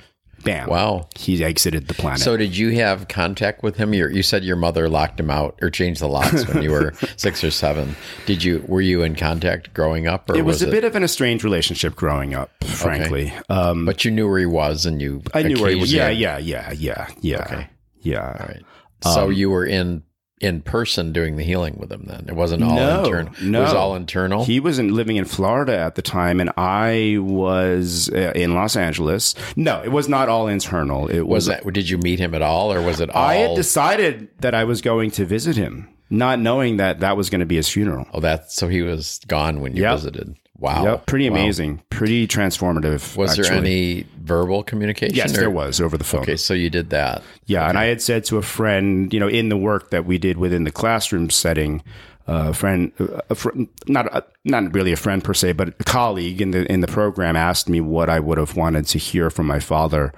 bam 0.44 0.68
Wow. 0.68 1.08
he 1.16 1.44
exited 1.44 1.88
the 1.88 1.94
planet 1.94 2.20
So 2.20 2.36
did 2.36 2.58
you 2.58 2.72
have 2.72 3.08
contact 3.08 3.62
with 3.62 3.76
him? 3.78 3.94
Your, 3.94 4.10
you 4.10 4.24
said 4.24 4.44
your 4.44 4.56
mother 4.56 4.90
locked 4.90 5.20
him 5.20 5.30
out 5.30 5.60
or 5.62 5.70
changed 5.70 6.02
the 6.02 6.08
locks 6.08 6.48
when 6.48 6.64
you 6.64 6.72
were 6.72 6.94
six 7.16 7.44
or 7.44 7.52
seven. 7.52 7.96
Did 8.26 8.44
you? 8.44 8.64
Were 8.68 8.82
you 8.82 9.04
in 9.04 9.16
contact 9.16 9.72
growing 9.76 10.08
up, 10.08 10.32
or 10.32 10.36
it 10.36 10.44
was, 10.44 10.64
a 10.64 10.68
bit 10.68 10.84
of 10.84 10.96
an 10.96 11.04
estranged 11.04 11.44
relationship 11.44 11.96
growing 11.96 12.34
up 12.34 12.50
frankly 12.64 13.32
um 13.50 13.86
But 13.86 14.04
you 14.04 14.10
knew 14.10 14.28
where 14.28 14.40
he 14.40 14.48
was, 14.48 14.88
and 14.88 15.00
you. 15.00 15.22
i 15.36 15.44
knew 15.44 15.62
where 15.62 15.70
he 15.70 15.76
was 15.80 15.94
yeah 15.94 16.10
yeah 16.10 16.40
yeah 16.40 16.72
yeah 16.72 17.08
yeah 17.22 17.42
Okay. 17.44 17.70
yeah 18.02 18.26
All 18.26 18.48
right. 18.48 18.64
So 19.04 19.26
Um, 19.26 19.34
you 19.34 19.52
were 19.52 19.66
in 19.66 20.02
in 20.42 20.62
person 20.62 21.14
doing 21.14 21.38
the 21.38 21.44
healing 21.44 21.78
with 21.80 21.92
him. 21.92 22.04
Then 22.08 22.26
it 22.28 22.34
wasn't 22.36 22.64
all 22.64 22.76
No, 22.76 23.06
internal. 23.06 23.34
no. 23.42 23.60
It 23.60 23.64
was 23.64 23.74
all 23.74 23.96
internal. 23.96 24.44
He 24.44 24.60
was 24.60 24.80
in, 24.80 24.94
living 24.94 25.16
in 25.18 25.26
Florida 25.26 25.78
at 25.78 25.96
the 25.96 26.02
time, 26.02 26.40
and 26.40 26.50
I 26.58 27.18
was 27.20 28.10
uh, 28.10 28.32
in 28.36 28.54
Los 28.56 28.76
Angeles. 28.76 29.36
No, 29.56 29.82
it 29.84 29.92
was 29.92 30.10
not 30.10 30.30
all 30.30 30.48
internal. 30.48 31.08
It 31.08 31.22
was 31.22 31.48
was. 31.48 31.64
that? 31.64 31.74
Did 31.74 31.90
you 31.90 31.98
meet 32.00 32.20
him 32.20 32.34
at 32.36 32.42
all, 32.42 32.74
or 32.74 32.82
was 32.82 33.00
it 33.00 33.10
all? 33.12 33.24
I 33.24 33.36
had 33.36 33.56
decided 33.56 34.30
that 34.40 34.54
I 34.56 34.64
was 34.64 34.82
going 34.82 35.12
to 35.12 35.26
visit 35.26 35.56
him, 35.56 35.88
not 36.10 36.40
knowing 36.40 36.78
that 36.78 37.00
that 37.02 37.16
was 37.16 37.30
going 37.30 37.40
to 37.42 37.46
be 37.46 37.56
his 37.56 37.70
funeral. 37.70 38.08
oh, 38.14 38.20
that. 38.20 38.52
So 38.52 38.68
he 38.68 38.82
was 38.82 39.20
gone 39.28 39.62
when 39.62 39.76
you 39.76 39.84
Yep. 39.84 39.96
visited. 39.96 40.36
Wow. 40.62 40.84
Yep, 40.86 41.06
pretty 41.08 41.28
Wow. 41.30 41.38
amazing, 41.38 41.82
pretty 41.90 42.28
transformative. 42.28 43.18
Was 43.18 43.36
there 43.36 43.52
any 43.52 44.06
verbal 44.24 44.62
communication? 44.64 45.16
Yes, 45.16 45.34
or- 45.36 45.40
there 45.40 45.50
was 45.50 45.82
over 45.82 45.98
the 45.98 46.04
phone. 46.04 46.22
Okay, 46.22 46.38
so 46.38 46.54
you 46.54 46.70
did 46.70 46.92
that. 46.92 47.24
Yeah, 47.48 47.68
and 47.68 47.78
I 47.80 47.86
had 47.86 48.00
said 48.02 48.24
to 48.26 48.38
a 48.38 48.44
friend, 48.44 49.12
you 49.12 49.20
know, 49.20 49.28
in 49.28 49.50
the 49.50 49.58
work 49.58 49.90
that 49.90 50.06
we 50.06 50.18
did 50.20 50.38
within 50.38 50.64
the 50.64 50.72
classroom 50.72 51.32
setting, 51.32 51.82
uh, 52.28 52.50
a 52.50 52.54
friend, 52.54 52.92
a 53.32 53.34
fr- 53.36 53.50
not 53.88 54.06
a, 54.16 54.24
not 54.46 54.72
really 54.74 54.92
a 54.92 54.96
friend 54.96 55.24
per 55.24 55.34
se, 55.34 55.54
but 55.54 55.70
a 55.70 55.84
colleague 55.84 56.40
in 56.40 56.52
the 56.52 56.72
in 56.72 56.82
the 56.82 56.88
program 56.88 57.36
asked 57.36 57.68
me 57.68 57.82
what 57.82 58.08
I 58.10 58.20
would 58.20 58.38
have 58.38 58.56
wanted 58.56 58.86
to 58.88 59.00
hear 59.00 59.32
from 59.32 59.48
my 59.48 59.60
father 59.60 60.14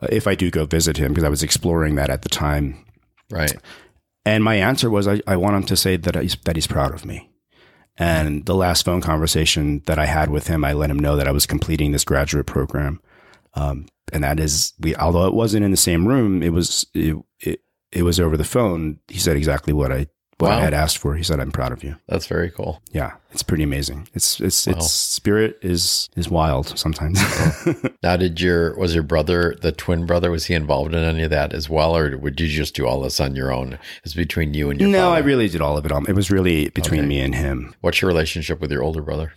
uh, 0.00 0.06
if 0.10 0.26
I 0.26 0.34
do 0.34 0.50
go 0.50 0.64
visit 0.64 0.96
him 0.96 1.12
because 1.12 1.22
I 1.24 1.28
was 1.28 1.42
exploring 1.42 1.96
that 1.96 2.08
at 2.08 2.22
the 2.22 2.30
time. 2.30 2.82
Right. 3.30 3.54
And 4.24 4.42
my 4.42 4.54
answer 4.54 4.88
was, 4.88 5.06
I, 5.06 5.20
I 5.26 5.36
want 5.36 5.56
him 5.56 5.64
to 5.64 5.76
say 5.76 5.96
that 5.98 6.14
he's, 6.14 6.36
that 6.44 6.54
he's 6.56 6.66
proud 6.66 6.94
of 6.94 7.04
me. 7.04 7.28
And 8.02 8.44
the 8.46 8.56
last 8.56 8.84
phone 8.84 9.00
conversation 9.00 9.80
that 9.86 9.96
I 9.96 10.06
had 10.06 10.28
with 10.28 10.48
him, 10.48 10.64
I 10.64 10.72
let 10.72 10.90
him 10.90 10.98
know 10.98 11.14
that 11.14 11.28
I 11.28 11.30
was 11.30 11.46
completing 11.46 11.92
this 11.92 12.04
graduate 12.04 12.46
program. 12.46 13.00
Um, 13.54 13.86
and 14.12 14.24
that 14.24 14.40
is, 14.40 14.72
we, 14.80 14.96
although 14.96 15.28
it 15.28 15.34
wasn't 15.34 15.64
in 15.64 15.70
the 15.70 15.76
same 15.76 16.08
room, 16.08 16.42
it 16.42 16.52
was, 16.52 16.84
it, 16.94 17.16
it, 17.38 17.60
it 17.92 18.02
was 18.02 18.18
over 18.18 18.36
the 18.36 18.42
phone. 18.42 18.98
He 19.06 19.20
said 19.20 19.36
exactly 19.36 19.72
what 19.72 19.92
I, 19.92 20.08
what 20.42 20.50
Wow. 20.50 20.58
I 20.58 20.60
had 20.62 20.74
asked 20.74 20.98
for. 20.98 21.14
He 21.14 21.22
said, 21.22 21.38
I'm 21.40 21.52
proud 21.52 21.72
of 21.72 21.82
you. 21.84 21.96
That's 22.08 22.26
very 22.26 22.50
cool. 22.50 22.82
Yeah. 22.92 23.12
It's 23.30 23.42
pretty 23.42 23.62
amazing. 23.62 24.08
It's, 24.12 24.40
it's, 24.40 24.66
Wow. 24.66 24.74
it's 24.74 24.90
spirit 24.92 25.58
is, 25.62 26.08
is 26.16 26.28
wild 26.28 26.76
sometimes. 26.78 27.20
Now, 28.02 28.16
did 28.16 28.40
your 28.40 28.76
was 28.76 28.94
your 28.94 29.04
brother 29.04 29.54
the 29.60 29.70
twin 29.70 30.06
brother? 30.06 30.30
Was 30.32 30.46
he 30.46 30.54
involved 30.54 30.92
in 30.92 31.04
any 31.04 31.22
of 31.22 31.30
that 31.30 31.52
as 31.52 31.70
well, 31.70 31.96
or 31.96 32.10
did 32.30 32.40
you 32.40 32.48
just 32.48 32.74
do 32.74 32.84
all 32.84 33.00
this 33.02 33.20
on 33.20 33.36
your 33.36 33.52
own? 33.52 33.78
It's 34.02 34.14
between 34.14 34.54
you 34.54 34.70
and 34.70 34.80
your 34.80 34.90
no, 34.90 35.12
I 35.12 35.20
really 35.20 35.48
did 35.48 35.60
all 35.60 35.76
of 35.78 35.86
it. 35.86 35.92
on 35.92 36.04
It 36.08 36.16
was 36.16 36.28
really 36.28 36.68
between 36.70 37.02
Okay. 37.02 37.08
me 37.08 37.20
and 37.20 37.32
him. 37.32 37.76
What's 37.80 38.02
your 38.02 38.08
relationship 38.08 38.60
with 38.60 38.72
your 38.72 38.82
older 38.82 39.02
brother? 39.02 39.34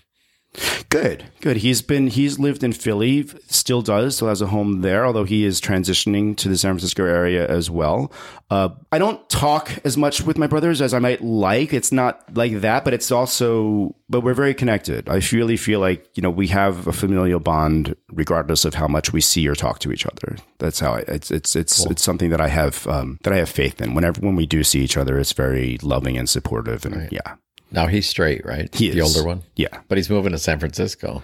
Good, 0.89 1.25
good. 1.41 1.57
He's 1.57 1.81
been 1.81 2.07
he's 2.07 2.39
lived 2.39 2.63
in 2.63 2.71
Philly, 2.71 3.27
still 3.47 3.81
does, 3.81 4.15
still 4.15 4.29
has 4.29 4.41
a 4.41 4.47
home 4.47 4.81
there. 4.81 5.05
Although 5.05 5.23
he 5.23 5.43
is 5.43 5.59
transitioning 5.59 6.37
to 6.37 6.47
the 6.47 6.57
San 6.57 6.73
Francisco 6.73 7.05
area 7.05 7.47
as 7.47 7.69
well. 7.69 8.11
Uh, 8.49 8.69
I 8.91 8.99
don't 8.99 9.27
talk 9.29 9.71
as 9.83 9.97
much 9.97 10.21
with 10.21 10.37
my 10.37 10.47
brothers 10.47 10.81
as 10.81 10.93
I 10.93 10.99
might 10.99 11.21
like. 11.21 11.73
It's 11.73 11.91
not 11.91 12.37
like 12.37 12.61
that, 12.61 12.85
but 12.85 12.93
it's 12.93 13.11
also, 13.11 13.95
but 14.07 14.21
we're 14.21 14.35
very 14.35 14.53
connected. 14.53 15.09
I 15.09 15.19
really 15.31 15.57
feel 15.57 15.79
like 15.79 16.07
you 16.15 16.21
know 16.21 16.29
we 16.29 16.47
have 16.47 16.87
a 16.87 16.93
familial 16.93 17.39
bond, 17.39 17.95
regardless 18.11 18.63
of 18.63 18.75
how 18.75 18.87
much 18.87 19.11
we 19.11 19.21
see 19.21 19.47
or 19.47 19.55
talk 19.55 19.79
to 19.79 19.91
each 19.91 20.05
other. 20.05 20.37
That's 20.59 20.79
how 20.79 20.93
I, 20.93 20.99
it's 21.07 21.31
it's 21.31 21.55
it's 21.55 21.85
it's 21.87 22.03
something 22.03 22.29
that 22.29 22.41
I 22.41 22.47
have 22.47 22.85
um, 22.87 23.19
that 23.23 23.33
I 23.33 23.37
have 23.37 23.49
faith 23.49 23.81
in. 23.81 23.95
Whenever 23.95 24.21
when 24.21 24.35
we 24.35 24.45
do 24.45 24.63
see 24.63 24.81
each 24.81 24.97
other, 24.97 25.17
it's 25.19 25.33
very 25.33 25.77
loving 25.81 26.17
and 26.17 26.29
supportive, 26.29 26.85
and 26.85 27.11
yeah, 27.11 27.35
Now 27.75 27.87
he's 27.87 28.07
straight, 28.07 28.45
right? 28.45 28.73
He 28.73 28.89
the 28.89 29.01
older 29.01 29.23
one, 29.23 29.43
yeah. 29.55 29.81
but 29.87 29.97
he's 29.97 30.09
moving 30.09 30.31
to 30.31 30.37
San 30.39 30.59
Francisco. 30.59 31.23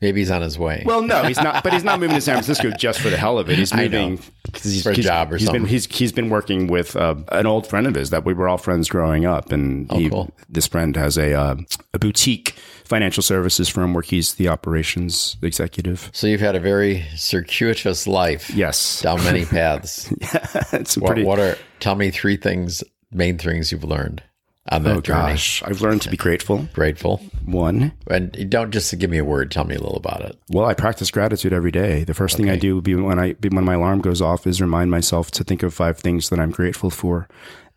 Maybe 0.00 0.20
he's 0.20 0.30
on 0.30 0.42
his 0.42 0.56
way. 0.56 0.84
Well, 0.86 1.02
no, 1.02 1.24
he's 1.24 1.38
not. 1.42 1.64
But 1.64 1.72
he's 1.72 1.82
not 1.82 1.98
moving 1.98 2.14
to 2.14 2.20
San 2.20 2.34
Francisco 2.36 2.70
just 2.78 3.00
for 3.00 3.10
the 3.10 3.16
hell 3.16 3.36
of 3.36 3.50
it. 3.50 3.58
He's 3.58 3.74
moving 3.74 4.20
because 4.44 4.62
he's 4.72 4.84
For 4.84 4.90
a 4.90 4.94
he's- 4.94 5.04
job 5.04 5.32
or 5.32 5.38
he's 5.38 5.46
something. 5.46 5.62
Been, 5.62 5.68
he's 5.68 5.86
he's 5.86 6.12
been 6.12 6.28
working 6.30 6.68
with 6.68 6.94
uh, 6.94 7.16
an 7.32 7.46
old 7.46 7.66
friend 7.66 7.84
of 7.84 7.96
his 7.96 8.10
that 8.10 8.24
we 8.24 8.32
were 8.32 8.48
all 8.48 8.58
friends 8.58 8.88
growing 8.88 9.26
up, 9.26 9.50
and 9.50 9.90
he, 9.90 10.06
Oh, 10.06 10.10
cool. 10.10 10.30
this 10.48 10.68
friend 10.68 10.94
has 10.94 11.18
a 11.18 11.34
uh, 11.34 11.56
a 11.94 11.98
boutique 11.98 12.50
financial 12.84 13.24
services 13.24 13.68
firm 13.68 13.92
where 13.92 14.02
he's 14.04 14.34
the 14.34 14.46
operations 14.46 15.36
executive. 15.42 16.10
so 16.14 16.28
you've 16.28 16.40
had 16.40 16.54
a 16.54 16.60
very 16.60 17.04
circuitous 17.16 18.06
life. 18.06 18.50
Yes, 18.50 19.02
Down 19.02 19.22
many 19.24 19.44
paths. 19.46 20.12
yeah, 20.20 20.62
it's 20.72 20.96
what, 20.96 21.08
pretty. 21.08 21.24
what 21.24 21.40
are? 21.40 21.56
Tell 21.80 21.96
me 21.96 22.12
three 22.12 22.36
things, 22.36 22.84
main 23.10 23.36
things 23.36 23.72
you've 23.72 23.82
learned 23.84 24.22
on 24.70 24.82
that 24.84 24.96
oh 24.96 25.00
journey. 25.00 25.32
gosh, 25.32 25.62
I've 25.64 25.80
learned 25.80 26.02
to 26.02 26.10
be 26.10 26.16
grateful. 26.16 26.68
Grateful, 26.72 27.18
One, 27.44 27.92
and 28.08 28.50
don't 28.50 28.70
just 28.70 28.96
give 28.98 29.10
me 29.10 29.18
a 29.18 29.24
word. 29.24 29.50
Tell 29.50 29.64
me 29.64 29.74
a 29.74 29.80
little 29.80 29.96
about 29.96 30.22
it. 30.22 30.38
Well, 30.50 30.66
I 30.66 30.74
practice 30.74 31.10
gratitude 31.10 31.52
every 31.52 31.70
day. 31.70 32.04
The 32.04 32.14
first 32.14 32.36
thing 32.36 32.50
I 32.50 32.56
do 32.56 32.80
be 32.80 32.94
when 32.94 33.18
I 33.18 33.32
when 33.48 33.64
my 33.64 33.74
alarm 33.74 34.00
goes 34.00 34.20
off 34.20 34.46
is 34.46 34.60
remind 34.60 34.90
myself 34.90 35.30
to 35.32 35.44
think 35.44 35.62
of 35.62 35.74
five 35.74 35.98
things 35.98 36.28
that 36.30 36.38
I'm 36.38 36.50
grateful 36.50 36.90
for, 36.90 37.28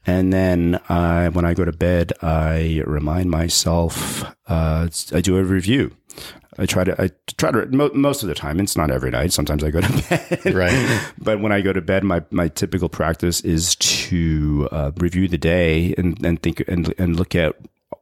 and 0.05 0.33
then 0.33 0.79
uh, 0.89 1.29
when 1.31 1.45
I 1.45 1.53
go 1.53 1.65
to 1.65 1.71
bed, 1.71 2.13
I 2.21 2.83
remind 2.85 3.29
myself. 3.29 4.23
Uh, 4.47 4.89
I 5.13 5.21
do 5.21 5.37
a 5.37 5.43
review. 5.43 5.95
I 6.57 6.65
try 6.65 6.83
to. 6.83 7.01
I 7.01 7.09
try 7.37 7.51
to 7.51 7.65
mo- 7.67 7.91
most 7.93 8.23
of 8.23 8.29
the 8.29 8.35
time. 8.35 8.59
It's 8.59 8.75
not 8.75 8.91
every 8.91 9.09
night. 9.09 9.31
Sometimes 9.31 9.63
I 9.63 9.71
go 9.71 9.81
to 9.81 10.39
bed. 10.43 10.53
Right. 10.53 11.01
but 11.17 11.39
when 11.39 11.51
I 11.51 11.61
go 11.61 11.71
to 11.71 11.81
bed, 11.81 12.03
my, 12.03 12.23
my 12.29 12.49
typical 12.49 12.89
practice 12.89 13.41
is 13.41 13.75
to 13.77 14.67
uh, 14.71 14.91
review 14.97 15.27
the 15.27 15.37
day 15.37 15.95
and, 15.97 16.23
and 16.25 16.41
think 16.41 16.63
and, 16.67 16.93
and 16.97 17.15
look 17.15 17.35
at 17.35 17.55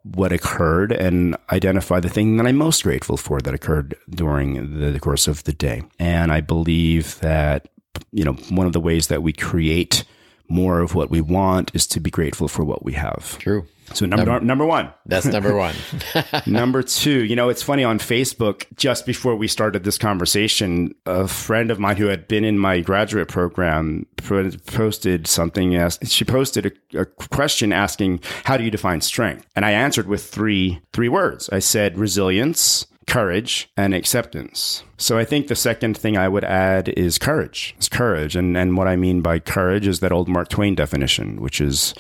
what 0.03 0.31
occurred 0.31 0.91
and 0.91 1.35
identify 1.51 1.99
the 1.99 2.09
thing 2.09 2.37
that 2.37 2.47
I'm 2.47 2.55
most 2.55 2.83
grateful 2.83 3.17
for 3.17 3.39
that 3.41 3.53
occurred 3.53 3.95
during 4.09 4.79
the, 4.79 4.91
the 4.91 4.99
course 4.99 5.27
of 5.27 5.43
the 5.43 5.53
day. 5.53 5.83
And 5.99 6.31
I 6.31 6.41
believe 6.41 7.19
that, 7.19 7.67
you 8.11 8.23
know, 8.23 8.33
one 8.49 8.65
of 8.65 8.73
the 8.73 8.79
ways 8.79 9.07
that 9.07 9.21
we 9.21 9.33
create 9.33 10.05
more 10.49 10.79
of 10.79 10.95
what 10.95 11.09
we 11.09 11.21
want 11.21 11.71
is 11.73 11.87
to 11.87 11.99
be 11.99 12.09
grateful 12.09 12.47
for 12.47 12.63
what 12.63 12.83
we 12.83 12.93
have. 12.93 13.37
True. 13.39 13.65
So 13.93 14.05
number 14.05 14.39
number 14.39 14.65
one. 14.65 14.91
That's 15.05 15.25
number 15.25 15.55
one. 15.55 15.75
Number 16.45 16.83
two, 16.83 17.23
you 17.23 17.35
know, 17.35 17.49
it's 17.49 17.63
funny 17.63 17.83
on 17.83 17.99
Facebook, 17.99 18.65
just 18.75 19.05
before 19.05 19.35
we 19.35 19.47
started 19.47 19.83
this 19.83 19.97
conversation, 19.97 20.93
a 21.05 21.27
friend 21.27 21.71
of 21.71 21.79
mine 21.79 21.97
who 21.97 22.07
had 22.07 22.27
been 22.27 22.43
in 22.43 22.59
my 22.59 22.81
graduate 22.81 23.27
program 23.27 24.05
posted 24.17 25.27
something. 25.27 25.75
As, 25.75 25.97
she 26.03 26.25
posted 26.25 26.77
a, 26.93 26.99
a 27.01 27.05
question 27.05 27.73
asking, 27.73 28.21
How 28.43 28.57
do 28.57 28.63
you 28.63 28.71
define 28.71 29.01
strength? 29.01 29.47
And 29.55 29.65
I 29.65 29.71
answered 29.71 30.07
with 30.07 30.23
three, 30.23 30.81
three 30.93 31.09
words. 31.09 31.49
I 31.51 31.59
said 31.59 31.97
resilience, 31.97 32.85
courage, 33.09 33.69
and 33.75 33.93
acceptance. 33.93 34.83
So 34.97 35.17
I 35.17 35.25
think 35.25 35.47
the 35.47 35.55
second 35.55 35.97
thing 35.97 36.17
I 36.17 36.29
would 36.29 36.43
add 36.43 36.89
is 36.89 37.17
courage. 37.17 37.73
It's 37.77 37.89
courage. 37.89 38.35
And, 38.35 38.55
and 38.55 38.77
what 38.77 38.87
I 38.87 38.95
mean 38.95 39.21
by 39.21 39.39
courage 39.39 39.87
is 39.87 39.99
that 39.99 40.11
old 40.11 40.29
Mark 40.29 40.49
Twain 40.49 40.75
definition, 40.75 41.41
which 41.41 41.59
is 41.59 41.93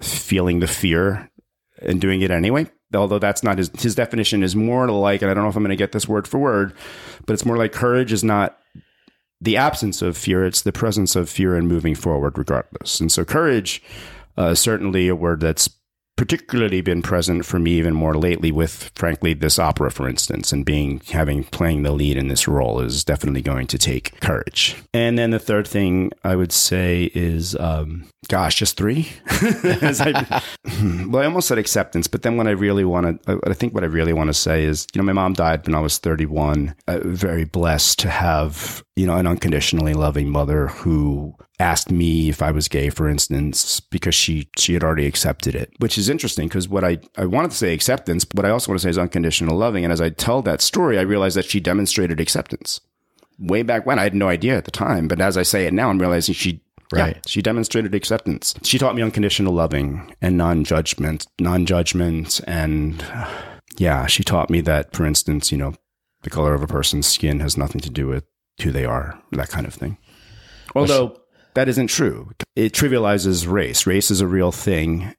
feeling 0.00 0.60
the 0.60 0.66
fear 0.66 1.30
and 1.80 2.00
doing 2.00 2.20
it 2.22 2.30
anyway. 2.30 2.70
Although 2.94 3.18
that's 3.18 3.42
not 3.42 3.56
his 3.56 3.70
his 3.78 3.94
definition 3.94 4.42
is 4.42 4.54
more 4.54 4.88
like, 4.90 5.22
and 5.22 5.30
I 5.30 5.34
don't 5.34 5.44
know 5.44 5.48
if 5.48 5.56
I'm 5.56 5.62
going 5.62 5.70
to 5.70 5.76
get 5.76 5.92
this 5.92 6.06
word 6.06 6.28
for 6.28 6.38
word, 6.38 6.74
but 7.24 7.32
it's 7.32 7.46
more 7.46 7.56
like 7.56 7.72
courage 7.72 8.12
is 8.12 8.22
not 8.22 8.58
the 9.40 9.56
absence 9.56 10.02
of 10.02 10.14
fear; 10.14 10.44
it's 10.44 10.60
the 10.60 10.72
presence 10.72 11.16
of 11.16 11.30
fear 11.30 11.56
and 11.56 11.66
moving 11.66 11.94
forward 11.94 12.36
regardless. 12.36 13.00
And 13.00 13.10
so, 13.10 13.24
courage 13.24 13.82
uh, 14.36 14.48
is 14.48 14.60
certainly 14.60 15.08
a 15.08 15.16
word 15.16 15.40
that's 15.40 15.70
particularly 16.22 16.80
been 16.80 17.02
present 17.02 17.44
for 17.44 17.58
me 17.58 17.72
even 17.72 17.92
more 17.92 18.14
lately 18.14 18.52
with, 18.52 18.92
frankly, 18.94 19.34
this 19.34 19.58
opera, 19.58 19.90
for 19.90 20.08
instance, 20.08 20.52
and 20.52 20.64
being 20.64 21.00
having 21.10 21.42
playing 21.42 21.82
the 21.82 21.90
lead 21.90 22.16
in 22.16 22.28
this 22.28 22.46
role 22.46 22.78
is 22.78 23.02
definitely 23.02 23.42
going 23.42 23.66
to 23.66 23.76
take 23.76 24.20
courage. 24.20 24.76
And 24.94 25.18
then 25.18 25.32
the 25.32 25.40
third 25.40 25.66
thing 25.66 26.12
I 26.22 26.36
would 26.36 26.52
say 26.52 27.10
is, 27.12 27.56
um, 27.56 28.06
gosh, 28.28 28.54
just 28.54 28.76
three. 28.76 29.10
I, 29.26 30.42
well, 31.08 31.22
I 31.22 31.24
almost 31.24 31.48
said 31.48 31.58
acceptance, 31.58 32.06
but 32.06 32.22
then 32.22 32.36
what 32.36 32.46
I 32.46 32.52
really 32.52 32.84
want 32.84 33.24
to, 33.24 33.40
I 33.44 33.54
think 33.54 33.74
what 33.74 33.82
I 33.82 33.88
really 33.88 34.12
want 34.12 34.28
to 34.28 34.34
say 34.34 34.62
is, 34.62 34.86
you 34.94 35.00
know, 35.00 35.04
my 35.04 35.12
mom 35.12 35.32
died 35.32 35.66
when 35.66 35.74
I 35.74 35.80
was 35.80 35.98
31. 35.98 36.76
Uh, 36.86 37.00
very 37.02 37.44
blessed 37.44 37.98
to 37.98 38.10
have, 38.10 38.84
you 38.94 39.06
know, 39.06 39.16
an 39.16 39.26
unconditionally 39.26 39.94
loving 39.94 40.30
mother 40.30 40.68
who 40.68 41.34
asked 41.62 41.90
me 41.90 42.28
if 42.28 42.42
I 42.42 42.50
was 42.50 42.68
gay, 42.68 42.90
for 42.90 43.08
instance, 43.08 43.80
because 43.80 44.14
she 44.14 44.48
she 44.56 44.74
had 44.74 44.84
already 44.84 45.06
accepted 45.06 45.54
it, 45.54 45.72
which 45.78 45.96
is 45.96 46.08
interesting 46.08 46.48
because 46.48 46.68
what 46.68 46.84
I, 46.84 46.98
I 47.16 47.24
wanted 47.24 47.52
to 47.52 47.56
say 47.56 47.72
acceptance, 47.72 48.24
but 48.24 48.44
I 48.44 48.50
also 48.50 48.70
want 48.70 48.80
to 48.80 48.82
say 48.84 48.90
is 48.90 48.98
unconditional 48.98 49.56
loving. 49.56 49.84
And 49.84 49.92
as 49.92 50.00
I 50.00 50.10
tell 50.10 50.42
that 50.42 50.60
story, 50.60 50.98
I 50.98 51.02
realized 51.02 51.36
that 51.36 51.46
she 51.46 51.60
demonstrated 51.60 52.20
acceptance. 52.20 52.80
Way 53.38 53.62
back 53.62 53.86
when, 53.86 53.98
I 53.98 54.02
had 54.02 54.14
no 54.14 54.28
idea 54.28 54.56
at 54.56 54.66
the 54.66 54.70
time, 54.70 55.08
but 55.08 55.20
as 55.20 55.36
I 55.36 55.42
say 55.42 55.66
it 55.66 55.72
now, 55.72 55.88
I'm 55.88 56.00
realizing 56.00 56.34
she 56.34 56.60
Right. 56.94 57.16
Yeah, 57.16 57.22
she 57.26 57.40
demonstrated 57.40 57.94
acceptance. 57.94 58.54
She 58.64 58.78
taught 58.78 58.94
me 58.94 59.00
unconditional 59.00 59.54
loving 59.54 60.14
and 60.20 60.36
non-judgment, 60.36 61.26
non-judgment, 61.40 62.42
and 62.46 63.02
yeah, 63.78 64.04
she 64.04 64.22
taught 64.22 64.50
me 64.50 64.60
that, 64.60 64.94
for 64.94 65.06
instance, 65.06 65.50
you 65.50 65.56
know, 65.56 65.72
the 66.22 66.28
color 66.28 66.52
of 66.52 66.62
a 66.62 66.66
person's 66.66 67.06
skin 67.06 67.40
has 67.40 67.56
nothing 67.56 67.80
to 67.80 67.88
do 67.88 68.08
with 68.08 68.24
who 68.62 68.70
they 68.70 68.84
are, 68.84 69.18
that 69.30 69.48
kind 69.48 69.66
of 69.66 69.72
thing. 69.72 69.96
Although 70.74 71.16
that 71.54 71.68
isn't 71.68 71.88
true. 71.88 72.30
It 72.56 72.72
trivializes 72.72 73.50
race. 73.50 73.86
Race 73.86 74.10
is 74.10 74.20
a 74.20 74.26
real 74.26 74.52
thing, 74.52 75.14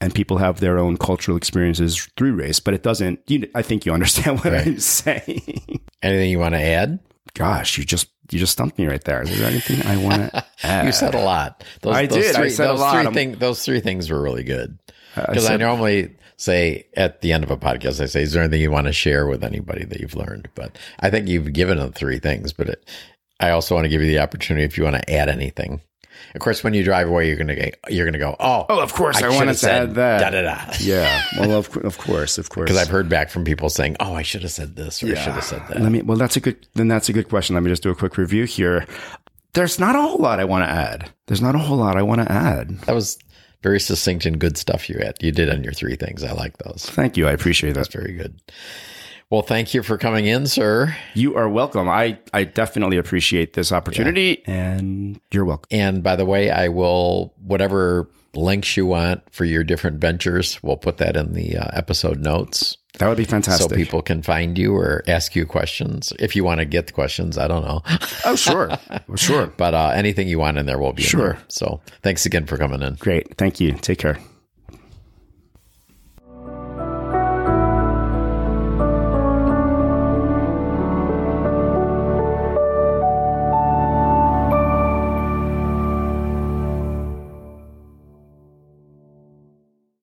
and 0.00 0.14
people 0.14 0.38
have 0.38 0.60
their 0.60 0.78
own 0.78 0.96
cultural 0.96 1.36
experiences 1.36 2.08
through 2.16 2.34
race, 2.34 2.60
but 2.60 2.74
it 2.74 2.82
doesn't. 2.82 3.20
You, 3.26 3.48
I 3.54 3.62
think 3.62 3.86
you 3.86 3.92
understand 3.92 4.38
what 4.44 4.52
right. 4.52 4.66
I'm 4.66 4.80
saying. 4.80 5.80
Anything 6.02 6.30
you 6.30 6.38
want 6.38 6.54
to 6.54 6.60
add? 6.60 6.98
Gosh, 7.34 7.78
you 7.78 7.84
just 7.84 8.08
you 8.30 8.38
just 8.38 8.52
stumped 8.52 8.78
me 8.78 8.86
right 8.86 9.02
there. 9.04 9.22
Is 9.22 9.38
there 9.38 9.48
anything 9.48 9.86
I 9.86 9.96
want 9.96 10.32
to 10.32 10.44
add? 10.62 10.86
you 10.86 10.92
said 10.92 11.14
a 11.14 11.22
lot. 11.22 11.64
Those, 11.82 11.94
I 11.94 12.06
those 12.06 12.24
did. 12.24 12.36
Three, 12.36 12.46
I 12.46 12.48
said 12.48 12.68
those 12.68 12.80
a 12.80 12.82
lot. 12.82 13.04
Three 13.04 13.14
thing, 13.14 13.32
those 13.38 13.64
three 13.64 13.80
things 13.80 14.10
were 14.10 14.20
really 14.20 14.44
good. 14.44 14.78
Because 15.14 15.46
I, 15.46 15.54
I, 15.54 15.56
normally 15.56 16.14
say 16.36 16.86
at 16.94 17.22
the 17.22 17.32
end 17.32 17.44
of 17.44 17.50
a 17.50 17.56
podcast, 17.56 18.00
I 18.00 18.06
say, 18.06 18.22
"Is 18.22 18.32
there 18.32 18.42
anything 18.42 18.60
you 18.60 18.70
want 18.70 18.86
to 18.86 18.92
share 18.92 19.26
with 19.26 19.42
anybody 19.42 19.84
that 19.84 20.00
you've 20.00 20.16
learned?" 20.16 20.48
But 20.54 20.76
I 21.00 21.10
think 21.10 21.28
you've 21.28 21.52
given 21.52 21.78
them 21.78 21.92
three 21.92 22.18
things. 22.18 22.52
But 22.52 22.68
it, 22.68 22.88
I 23.40 23.50
also 23.50 23.74
want 23.74 23.84
to 23.84 23.88
give 23.88 24.00
you 24.00 24.08
the 24.08 24.20
opportunity 24.20 24.64
if 24.64 24.78
you 24.78 24.84
want 24.84 24.96
to 24.96 25.12
add 25.12 25.28
anything. 25.28 25.80
Of 26.34 26.40
course, 26.40 26.64
when 26.64 26.74
you 26.74 26.82
drive 26.82 27.08
away, 27.08 27.28
you're 27.28 27.36
gonna 27.36 27.70
you're 27.88 28.06
gonna 28.06 28.18
go, 28.18 28.36
oh, 28.40 28.66
oh, 28.68 28.80
of 28.80 28.92
course, 28.92 29.22
I, 29.22 29.26
I 29.26 29.30
wanted 29.30 29.54
to 29.54 29.70
add 29.70 29.94
that. 29.94 30.20
Da, 30.20 30.30
da, 30.30 30.42
da. 30.42 30.72
Yeah, 30.80 31.22
well, 31.38 31.52
of, 31.52 31.76
of 31.78 31.98
course, 31.98 32.38
of 32.38 32.48
course. 32.48 32.66
Because 32.66 32.80
I've 32.80 32.88
heard 32.88 33.08
back 33.08 33.30
from 33.30 33.44
people 33.44 33.68
saying, 33.70 33.96
oh, 34.00 34.14
I 34.14 34.22
should 34.22 34.42
have 34.42 34.50
said 34.50 34.76
this 34.76 35.02
or 35.02 35.06
yeah. 35.08 35.20
I 35.20 35.24
should 35.24 35.34
have 35.34 35.44
said 35.44 35.62
that. 35.68 35.80
Let 35.80 35.92
me. 35.92 36.02
Well, 36.02 36.16
that's 36.16 36.36
a 36.36 36.40
good. 36.40 36.66
Then 36.74 36.88
that's 36.88 37.08
a 37.08 37.12
good 37.12 37.28
question. 37.28 37.54
Let 37.54 37.62
me 37.62 37.70
just 37.70 37.82
do 37.82 37.90
a 37.90 37.94
quick 37.94 38.16
review 38.16 38.44
here. 38.44 38.86
There's 39.52 39.78
not 39.78 39.94
a 39.96 40.00
whole 40.02 40.18
lot 40.18 40.40
I 40.40 40.44
want 40.44 40.64
to 40.64 40.70
add. 40.70 41.10
There's 41.26 41.40
not 41.40 41.54
a 41.54 41.58
whole 41.58 41.78
lot 41.78 41.96
I 41.96 42.02
want 42.02 42.20
to 42.20 42.30
add. 42.30 42.70
That 42.80 42.94
was 42.94 43.18
very 43.62 43.80
succinct 43.80 44.26
and 44.26 44.38
good 44.38 44.58
stuff 44.58 44.88
you 44.88 44.98
had. 44.98 45.16
You 45.20 45.32
did 45.32 45.48
on 45.48 45.64
your 45.64 45.72
three 45.72 45.96
things. 45.96 46.22
I 46.22 46.32
like 46.32 46.58
those. 46.58 46.84
Thank 46.90 47.16
you. 47.16 47.26
I 47.26 47.32
appreciate 47.32 47.70
that. 47.72 47.80
That's 47.80 47.94
very 47.94 48.12
good. 48.12 48.38
Well, 49.28 49.42
thank 49.42 49.74
you 49.74 49.82
for 49.82 49.98
coming 49.98 50.26
in, 50.26 50.46
sir. 50.46 50.96
You 51.14 51.34
are 51.34 51.48
welcome. 51.48 51.88
I, 51.88 52.18
I 52.32 52.44
definitely 52.44 52.96
appreciate 52.96 53.54
this 53.54 53.72
opportunity 53.72 54.42
yeah. 54.46 54.74
and 54.76 55.20
you're 55.32 55.44
welcome. 55.44 55.66
And 55.72 56.02
by 56.02 56.14
the 56.14 56.24
way, 56.24 56.50
I 56.50 56.68
will, 56.68 57.34
whatever 57.42 58.08
links 58.34 58.76
you 58.76 58.86
want 58.86 59.22
for 59.32 59.44
your 59.44 59.64
different 59.64 60.00
ventures, 60.00 60.62
we'll 60.62 60.76
put 60.76 60.98
that 60.98 61.16
in 61.16 61.32
the 61.32 61.56
uh, 61.56 61.70
episode 61.72 62.20
notes. 62.20 62.76
That 62.98 63.08
would 63.08 63.18
be 63.18 63.24
fantastic. 63.24 63.68
So 63.68 63.76
people 63.76 64.00
can 64.00 64.22
find 64.22 64.56
you 64.56 64.74
or 64.74 65.02
ask 65.08 65.34
you 65.34 65.44
questions. 65.44 66.12
If 66.20 66.36
you 66.36 66.44
want 66.44 66.60
to 66.60 66.64
get 66.64 66.86
the 66.86 66.92
questions, 66.92 67.36
I 67.36 67.48
don't 67.48 67.64
know. 67.64 67.82
oh, 68.24 68.36
sure. 68.36 68.70
Sure. 69.16 69.46
But 69.46 69.72
uh, 69.72 69.92
anything 69.94 70.28
you 70.28 70.38
want 70.38 70.58
in 70.58 70.66
there 70.66 70.78
will 70.78 70.92
be 70.92 71.02
sure. 71.02 71.38
So 71.48 71.80
thanks 72.02 72.26
again 72.26 72.46
for 72.46 72.58
coming 72.58 72.82
in. 72.82 72.94
Great. 72.94 73.36
Thank 73.38 73.60
you. 73.60 73.72
Take 73.72 73.98
care. 73.98 74.18